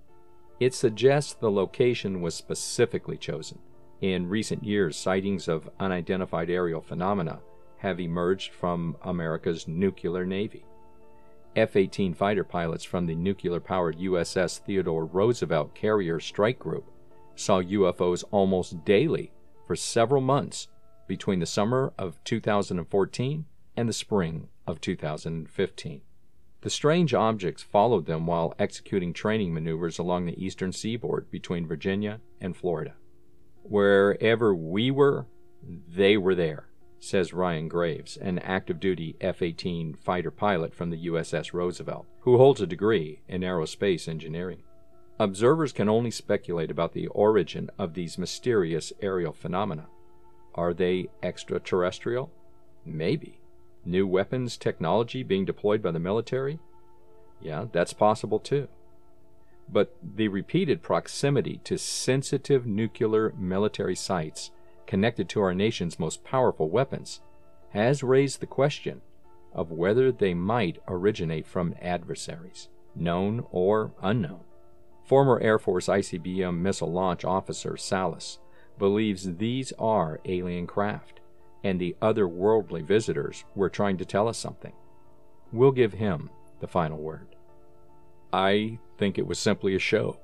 It 0.60 0.72
suggests 0.72 1.34
the 1.34 1.50
location 1.50 2.20
was 2.20 2.34
specifically 2.34 3.16
chosen. 3.16 3.58
In 4.00 4.28
recent 4.28 4.62
years, 4.62 4.96
sightings 4.96 5.48
of 5.48 5.68
unidentified 5.80 6.48
aerial 6.48 6.80
phenomena 6.80 7.40
have 7.78 7.98
emerged 7.98 8.52
from 8.52 8.96
America's 9.02 9.66
nuclear 9.66 10.24
navy. 10.24 10.64
F 11.56 11.76
18 11.76 12.14
fighter 12.14 12.42
pilots 12.42 12.82
from 12.82 13.06
the 13.06 13.14
nuclear 13.14 13.60
powered 13.60 13.98
USS 13.98 14.58
Theodore 14.58 15.04
Roosevelt 15.04 15.72
Carrier 15.72 16.18
Strike 16.18 16.58
Group 16.58 16.90
saw 17.36 17.62
UFOs 17.62 18.24
almost 18.32 18.84
daily 18.84 19.32
for 19.64 19.76
several 19.76 20.20
months 20.20 20.66
between 21.06 21.38
the 21.38 21.46
summer 21.46 21.92
of 21.96 22.22
2014 22.24 23.44
and 23.76 23.88
the 23.88 23.92
spring 23.92 24.48
of 24.66 24.80
2015. 24.80 26.00
The 26.62 26.70
strange 26.70 27.14
objects 27.14 27.62
followed 27.62 28.06
them 28.06 28.26
while 28.26 28.54
executing 28.58 29.12
training 29.12 29.54
maneuvers 29.54 29.98
along 29.98 30.26
the 30.26 30.44
eastern 30.44 30.72
seaboard 30.72 31.30
between 31.30 31.68
Virginia 31.68 32.20
and 32.40 32.56
Florida. 32.56 32.94
Wherever 33.62 34.54
we 34.54 34.90
were, 34.90 35.26
they 35.62 36.16
were 36.16 36.34
there 36.34 36.68
says 37.04 37.32
Ryan 37.32 37.68
Graves, 37.68 38.16
an 38.16 38.38
active 38.40 38.80
duty 38.80 39.16
F 39.20 39.42
18 39.42 39.94
fighter 39.94 40.30
pilot 40.30 40.74
from 40.74 40.90
the 40.90 41.06
USS 41.06 41.52
Roosevelt, 41.52 42.06
who 42.20 42.38
holds 42.38 42.60
a 42.60 42.66
degree 42.66 43.20
in 43.28 43.42
aerospace 43.42 44.08
engineering. 44.08 44.62
Observers 45.18 45.72
can 45.72 45.88
only 45.88 46.10
speculate 46.10 46.70
about 46.70 46.92
the 46.92 47.06
origin 47.08 47.70
of 47.78 47.94
these 47.94 48.18
mysterious 48.18 48.92
aerial 49.00 49.32
phenomena. 49.32 49.86
Are 50.54 50.74
they 50.74 51.08
extraterrestrial? 51.22 52.32
Maybe. 52.84 53.40
New 53.84 54.06
weapons 54.06 54.56
technology 54.56 55.22
being 55.22 55.44
deployed 55.44 55.82
by 55.82 55.90
the 55.90 56.00
military? 56.00 56.58
Yeah, 57.40 57.66
that's 57.70 57.92
possible 57.92 58.38
too. 58.38 58.68
But 59.68 59.94
the 60.02 60.28
repeated 60.28 60.82
proximity 60.82 61.60
to 61.64 61.78
sensitive 61.78 62.66
nuclear 62.66 63.32
military 63.38 63.94
sites 63.94 64.50
connected 64.86 65.28
to 65.28 65.40
our 65.40 65.54
nation's 65.54 65.98
most 65.98 66.24
powerful 66.24 66.68
weapons, 66.68 67.20
has 67.70 68.02
raised 68.02 68.40
the 68.40 68.46
question 68.46 69.00
of 69.52 69.70
whether 69.70 70.10
they 70.10 70.34
might 70.34 70.78
originate 70.88 71.46
from 71.46 71.74
adversaries, 71.80 72.68
known 72.94 73.46
or 73.50 73.92
unknown. 74.02 74.40
Former 75.04 75.40
Air 75.40 75.58
Force 75.58 75.86
ICBM 75.86 76.58
missile 76.58 76.90
launch 76.90 77.24
officer 77.24 77.76
Salas 77.76 78.38
believes 78.78 79.36
these 79.36 79.72
are 79.78 80.20
alien 80.24 80.66
craft, 80.66 81.20
and 81.62 81.80
the 81.80 81.96
otherworldly 82.02 82.82
visitors 82.82 83.44
were 83.54 83.70
trying 83.70 83.96
to 83.98 84.04
tell 84.04 84.28
us 84.28 84.38
something. 84.38 84.72
We'll 85.52 85.72
give 85.72 85.92
him 85.92 86.30
the 86.60 86.66
final 86.66 86.98
word. 86.98 87.36
I 88.32 88.78
think 88.98 89.18
it 89.18 89.26
was 89.26 89.38
simply 89.38 89.74
a 89.74 89.78
show. 89.78 90.18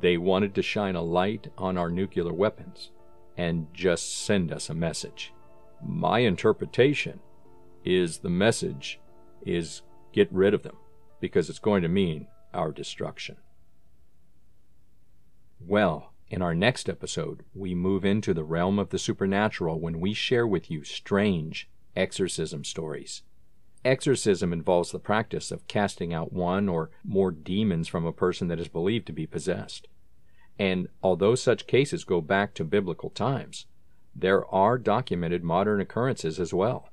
They 0.00 0.16
wanted 0.16 0.54
to 0.54 0.62
shine 0.62 0.96
a 0.96 1.02
light 1.02 1.48
on 1.58 1.76
our 1.76 1.90
nuclear 1.90 2.32
weapons 2.32 2.90
and 3.36 3.66
just 3.72 4.24
send 4.24 4.52
us 4.52 4.70
a 4.70 4.74
message. 4.74 5.32
My 5.82 6.20
interpretation 6.20 7.20
is 7.84 8.18
the 8.18 8.30
message 8.30 9.00
is 9.44 9.82
get 10.12 10.32
rid 10.32 10.54
of 10.54 10.62
them 10.62 10.76
because 11.20 11.48
it's 11.48 11.58
going 11.58 11.82
to 11.82 11.88
mean 11.88 12.26
our 12.52 12.72
destruction. 12.72 13.36
Well, 15.60 16.12
in 16.28 16.42
our 16.42 16.54
next 16.54 16.88
episode, 16.88 17.44
we 17.54 17.74
move 17.74 18.04
into 18.04 18.34
the 18.34 18.44
realm 18.44 18.78
of 18.78 18.90
the 18.90 18.98
supernatural 18.98 19.80
when 19.80 20.00
we 20.00 20.12
share 20.12 20.46
with 20.46 20.70
you 20.70 20.82
strange 20.82 21.68
exorcism 21.94 22.64
stories. 22.64 23.22
Exorcism 23.84 24.52
involves 24.52 24.90
the 24.90 24.98
practice 24.98 25.52
of 25.52 25.68
casting 25.68 26.12
out 26.12 26.32
one 26.32 26.68
or 26.68 26.90
more 27.04 27.30
demons 27.30 27.86
from 27.86 28.04
a 28.04 28.12
person 28.12 28.48
that 28.48 28.58
is 28.58 28.68
believed 28.68 29.06
to 29.06 29.12
be 29.12 29.26
possessed. 29.26 29.86
And 30.58 30.88
although 31.02 31.34
such 31.34 31.66
cases 31.66 32.04
go 32.04 32.20
back 32.20 32.54
to 32.54 32.64
biblical 32.64 33.10
times, 33.10 33.66
there 34.14 34.46
are 34.46 34.78
documented 34.78 35.44
modern 35.44 35.80
occurrences 35.80 36.40
as 36.40 36.54
well. 36.54 36.88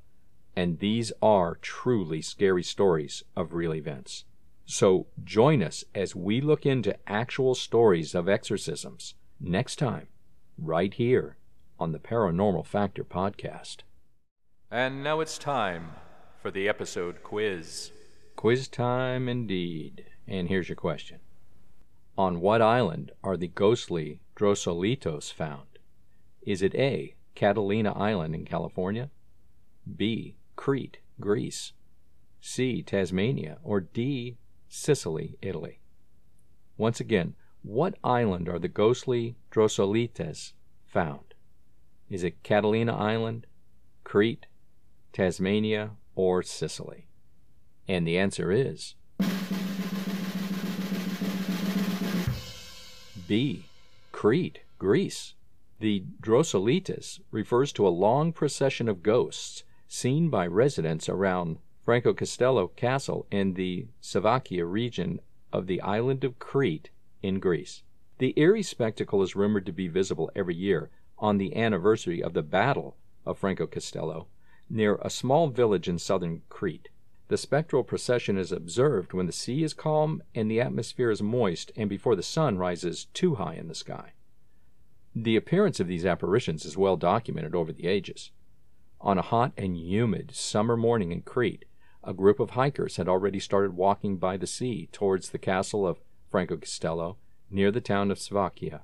And 0.55 0.79
these 0.79 1.11
are 1.21 1.55
truly 1.61 2.21
scary 2.21 2.63
stories 2.63 3.23
of 3.35 3.53
real 3.53 3.73
events. 3.73 4.25
So 4.65 5.07
join 5.23 5.63
us 5.63 5.83
as 5.95 6.15
we 6.15 6.41
look 6.41 6.65
into 6.65 6.97
actual 7.07 7.55
stories 7.55 8.13
of 8.13 8.29
exorcisms 8.29 9.15
next 9.39 9.77
time, 9.77 10.07
right 10.57 10.93
here 10.93 11.37
on 11.79 11.91
the 11.91 11.99
Paranormal 11.99 12.65
Factor 12.65 13.03
podcast. 13.03 13.77
And 14.69 15.03
now 15.03 15.19
it's 15.19 15.37
time 15.37 15.91
for 16.41 16.51
the 16.51 16.67
episode 16.67 17.23
quiz. 17.23 17.91
Quiz 18.35 18.67
time 18.67 19.27
indeed. 19.27 20.05
And 20.27 20.47
here's 20.47 20.69
your 20.69 20.75
question 20.75 21.19
on 22.17 22.41
what 22.41 22.61
island 22.61 23.11
are 23.23 23.37
the 23.37 23.47
ghostly 23.47 24.19
Drosolitos 24.35 25.31
found? 25.31 25.67
Is 26.41 26.61
it 26.61 26.75
A. 26.75 27.15
Catalina 27.35 27.93
Island 27.93 28.35
in 28.35 28.45
California? 28.45 29.09
B. 29.97 30.35
Crete, 30.55 30.99
Greece? 31.19 31.73
C. 32.39 32.83
Tasmania? 32.83 33.57
Or 33.63 33.81
D. 33.81 34.37
Sicily, 34.67 35.37
Italy? 35.41 35.79
Once 36.77 36.99
again, 36.99 37.35
what 37.61 37.97
island 38.03 38.49
are 38.49 38.59
the 38.59 38.67
ghostly 38.67 39.35
Drosoulites 39.51 40.53
found? 40.85 41.33
Is 42.09 42.23
it 42.23 42.43
Catalina 42.43 42.95
Island, 42.95 43.47
Crete, 44.03 44.47
Tasmania, 45.13 45.91
or 46.15 46.43
Sicily? 46.43 47.07
And 47.87 48.07
the 48.07 48.17
answer 48.17 48.51
is 48.51 48.95
B. 53.33 53.65
Crete, 54.11 54.59
Greece. 54.77 55.33
The 55.79 56.03
Drosoulites 56.21 57.19
refers 57.31 57.73
to 57.73 57.87
a 57.87 57.89
long 57.89 58.31
procession 58.31 58.87
of 58.87 59.01
ghosts 59.01 59.63
seen 59.87 60.29
by 60.29 60.45
residents 60.45 61.09
around 61.09 61.57
Frangokastello 61.83 62.75
Castle 62.75 63.25
in 63.31 63.55
the 63.55 63.87
Savakia 64.03 64.71
region 64.71 65.19
of 65.51 65.65
the 65.65 65.81
island 65.81 66.23
of 66.23 66.37
Crete 66.37 66.91
in 67.23 67.39
Greece. 67.39 67.81
The 68.19 68.35
eerie 68.37 68.61
spectacle 68.61 69.23
is 69.23 69.35
rumored 69.35 69.65
to 69.65 69.71
be 69.71 69.87
visible 69.87 70.29
every 70.35 70.53
year 70.53 70.91
on 71.17 71.39
the 71.39 71.55
anniversary 71.55 72.21
of 72.21 72.33
the 72.33 72.43
Battle 72.43 72.97
of 73.25 73.41
Frangokastello 73.41 74.27
near 74.69 74.99
a 75.01 75.09
small 75.09 75.47
village 75.47 75.89
in 75.89 75.97
southern 75.97 76.43
Crete. 76.49 76.89
The 77.33 77.37
spectral 77.37 77.83
procession 77.83 78.37
is 78.37 78.51
observed 78.51 79.11
when 79.11 79.25
the 79.25 79.31
sea 79.31 79.63
is 79.63 79.73
calm 79.73 80.21
and 80.35 80.51
the 80.51 80.61
atmosphere 80.61 81.09
is 81.09 81.23
moist 81.23 81.71
and 81.75 81.89
before 81.89 82.15
the 82.15 82.21
sun 82.21 82.59
rises 82.59 83.05
too 83.05 83.33
high 83.33 83.55
in 83.55 83.67
the 83.67 83.73
sky. 83.73 84.13
The 85.15 85.35
appearance 85.35 85.79
of 85.79 85.87
these 85.87 86.05
apparitions 86.05 86.63
is 86.63 86.77
well 86.77 86.95
documented 86.95 87.55
over 87.55 87.73
the 87.73 87.87
ages. 87.87 88.29
On 89.01 89.17
a 89.17 89.23
hot 89.23 89.51
and 89.57 89.75
humid 89.75 90.35
summer 90.35 90.77
morning 90.77 91.11
in 91.11 91.23
Crete, 91.23 91.65
a 92.03 92.13
group 92.13 92.39
of 92.39 92.51
hikers 92.51 92.97
had 92.97 93.07
already 93.07 93.39
started 93.39 93.75
walking 93.75 94.17
by 94.17 94.37
the 94.37 94.45
sea 94.45 94.87
towards 94.91 95.29
the 95.29 95.39
castle 95.39 95.87
of 95.87 96.01
Frangokastello 96.31 97.15
near 97.49 97.71
the 97.71 97.81
town 97.81 98.11
of 98.11 98.19
Savakia. 98.19 98.81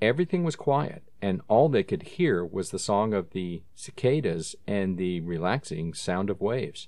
Everything 0.00 0.44
was 0.44 0.54
quiet, 0.54 1.02
and 1.20 1.40
all 1.48 1.68
they 1.68 1.82
could 1.82 2.04
hear 2.04 2.44
was 2.44 2.70
the 2.70 2.78
song 2.78 3.12
of 3.12 3.30
the 3.30 3.64
cicadas 3.74 4.54
and 4.64 4.96
the 4.96 5.22
relaxing 5.22 5.92
sound 5.92 6.30
of 6.30 6.40
waves. 6.40 6.86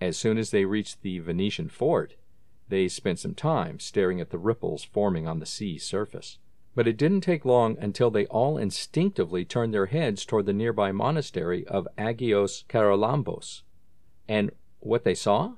As 0.00 0.16
soon 0.16 0.38
as 0.38 0.50
they 0.50 0.64
reached 0.64 1.02
the 1.02 1.18
Venetian 1.18 1.68
fort, 1.68 2.16
they 2.68 2.88
spent 2.88 3.18
some 3.18 3.34
time 3.34 3.78
staring 3.78 4.20
at 4.20 4.30
the 4.30 4.38
ripples 4.38 4.84
forming 4.84 5.28
on 5.28 5.38
the 5.38 5.46
sea 5.46 5.78
surface. 5.78 6.38
But 6.74 6.88
it 6.88 6.96
didn't 6.96 7.20
take 7.20 7.44
long 7.44 7.78
until 7.78 8.10
they 8.10 8.26
all 8.26 8.58
instinctively 8.58 9.44
turned 9.44 9.72
their 9.72 9.86
heads 9.86 10.24
toward 10.24 10.46
the 10.46 10.52
nearby 10.52 10.90
monastery 10.90 11.66
of 11.66 11.86
Agios 11.96 12.64
Charalambos. 12.68 13.62
And 14.28 14.50
what 14.80 15.04
they 15.04 15.14
saw? 15.14 15.52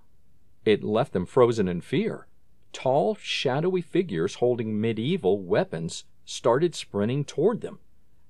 It 0.64 0.85
left 0.85 1.12
them 1.12 1.27
frozen 1.27 1.68
in 1.68 1.81
fear. 1.81 2.27
Tall, 2.72 3.14
shadowy 3.14 3.81
figures 3.81 4.35
holding 4.37 4.79
medieval 4.79 5.40
weapons 5.40 6.05
started 6.27 6.75
sprinting 6.75 7.25
toward 7.25 7.62
them. 7.62 7.79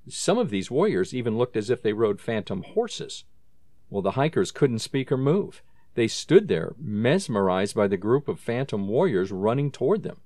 Some 0.09 0.39
of 0.39 0.51
these 0.51 0.71
warriors 0.71 1.13
even 1.13 1.37
looked 1.37 1.57
as 1.57 1.71
if 1.71 1.83
they 1.83 1.93
rode 1.93 2.21
phantom 2.21 2.63
horses. 2.63 3.25
Well, 3.91 4.03
the 4.03 4.13
hikers 4.13 4.53
couldn't 4.53 4.79
speak 4.79 5.11
or 5.11 5.17
move. 5.17 5.63
They 5.97 6.09
stood 6.09 6.49
there, 6.49 6.75
mesmerized 6.79 7.75
by 7.75 7.89
the 7.89 7.97
group 7.97 8.29
of 8.29 8.39
phantom 8.39 8.87
warriors 8.87 9.33
running 9.33 9.71
toward 9.71 10.03
them. 10.03 10.19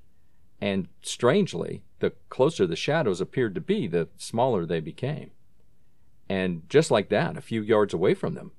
And 0.61 0.89
strangely, 1.01 1.85
the 2.01 2.13
closer 2.29 2.67
the 2.67 2.75
shadows 2.75 3.21
appeared 3.21 3.55
to 3.55 3.61
be, 3.61 3.87
the 3.87 4.09
smaller 4.17 4.67
they 4.67 4.81
became. 4.81 5.31
And 6.29 6.69
just 6.69 6.91
like 6.91 7.09
that, 7.11 7.37
a 7.37 7.41
few 7.41 7.63
yards 7.63 7.95
away 7.95 8.15
from 8.15 8.35
them, 8.35 8.51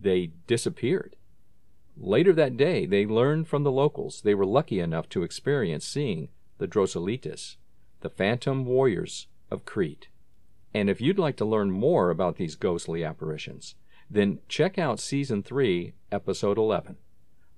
they 0.00 0.32
disappeared. 0.46 1.16
Later 1.98 2.32
that 2.32 2.56
day, 2.56 2.86
they 2.86 3.04
learned 3.04 3.46
from 3.46 3.62
the 3.62 3.70
locals 3.70 4.22
they 4.22 4.34
were 4.34 4.46
lucky 4.46 4.80
enough 4.80 5.08
to 5.10 5.22
experience 5.22 5.84
seeing 5.84 6.28
the 6.56 6.66
Drosoulites, 6.66 7.56
the 8.00 8.08
phantom 8.08 8.64
warriors 8.64 9.26
of 9.50 9.66
Crete. 9.66 10.08
And 10.72 10.88
if 10.88 11.02
you'd 11.02 11.18
like 11.18 11.36
to 11.36 11.44
learn 11.44 11.70
more 11.70 12.08
about 12.08 12.36
these 12.36 12.56
ghostly 12.56 13.04
apparitions, 13.04 13.74
then 14.14 14.38
check 14.48 14.78
out 14.78 15.00
Season 15.00 15.42
3, 15.42 15.92
Episode 16.12 16.56
11, 16.56 16.96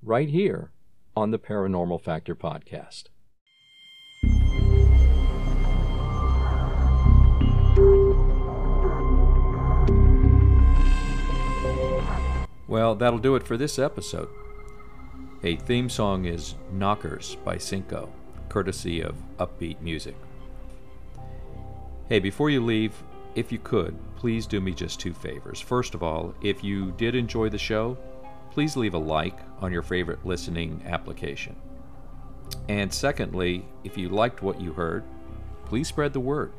right 0.02 0.30
here 0.30 0.72
on 1.14 1.30
the 1.30 1.38
Paranormal 1.38 2.00
Factor 2.00 2.34
podcast. 2.34 3.04
Well, 12.66 12.94
that'll 12.94 13.18
do 13.18 13.36
it 13.36 13.42
for 13.42 13.58
this 13.58 13.78
episode. 13.78 14.28
A 15.42 15.56
theme 15.56 15.90
song 15.90 16.24
is 16.24 16.54
Knockers 16.72 17.36
by 17.44 17.58
Cinco, 17.58 18.10
courtesy 18.48 19.02
of 19.02 19.14
Uppbeat 19.38 19.82
Music. 19.82 20.16
Hey, 22.08 22.18
before 22.18 22.48
you 22.48 22.64
leave, 22.64 22.94
if 23.36 23.52
you 23.52 23.58
could, 23.58 23.94
please 24.16 24.46
do 24.46 24.60
me 24.60 24.72
just 24.72 24.98
two 24.98 25.12
favors. 25.12 25.60
First 25.60 25.94
of 25.94 26.02
all, 26.02 26.34
if 26.40 26.64
you 26.64 26.90
did 26.92 27.14
enjoy 27.14 27.50
the 27.50 27.58
show, 27.58 27.96
please 28.50 28.76
leave 28.76 28.94
a 28.94 28.98
like 28.98 29.38
on 29.60 29.70
your 29.70 29.82
favorite 29.82 30.24
listening 30.24 30.82
application. 30.86 31.54
And 32.68 32.92
secondly, 32.92 33.66
if 33.84 33.98
you 33.98 34.08
liked 34.08 34.42
what 34.42 34.60
you 34.60 34.72
heard, 34.72 35.04
please 35.66 35.86
spread 35.86 36.14
the 36.14 36.20
word. 36.20 36.52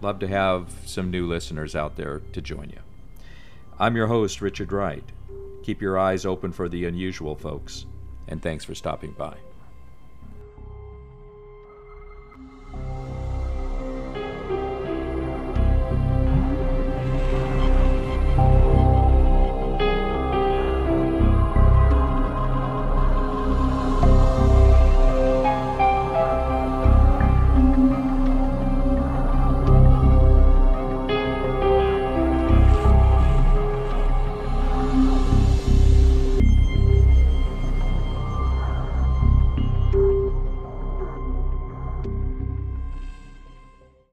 Love 0.00 0.18
to 0.20 0.28
have 0.28 0.70
some 0.86 1.10
new 1.10 1.26
listeners 1.26 1.76
out 1.76 1.96
there 1.96 2.20
to 2.32 2.40
join 2.40 2.70
you. 2.70 2.80
I'm 3.78 3.94
your 3.94 4.06
host, 4.06 4.40
Richard 4.40 4.72
Wright. 4.72 5.04
Keep 5.62 5.82
your 5.82 5.98
eyes 5.98 6.24
open 6.24 6.52
for 6.52 6.68
the 6.68 6.86
unusual, 6.86 7.36
folks, 7.36 7.84
and 8.28 8.40
thanks 8.40 8.64
for 8.64 8.74
stopping 8.74 9.12
by. 9.12 9.36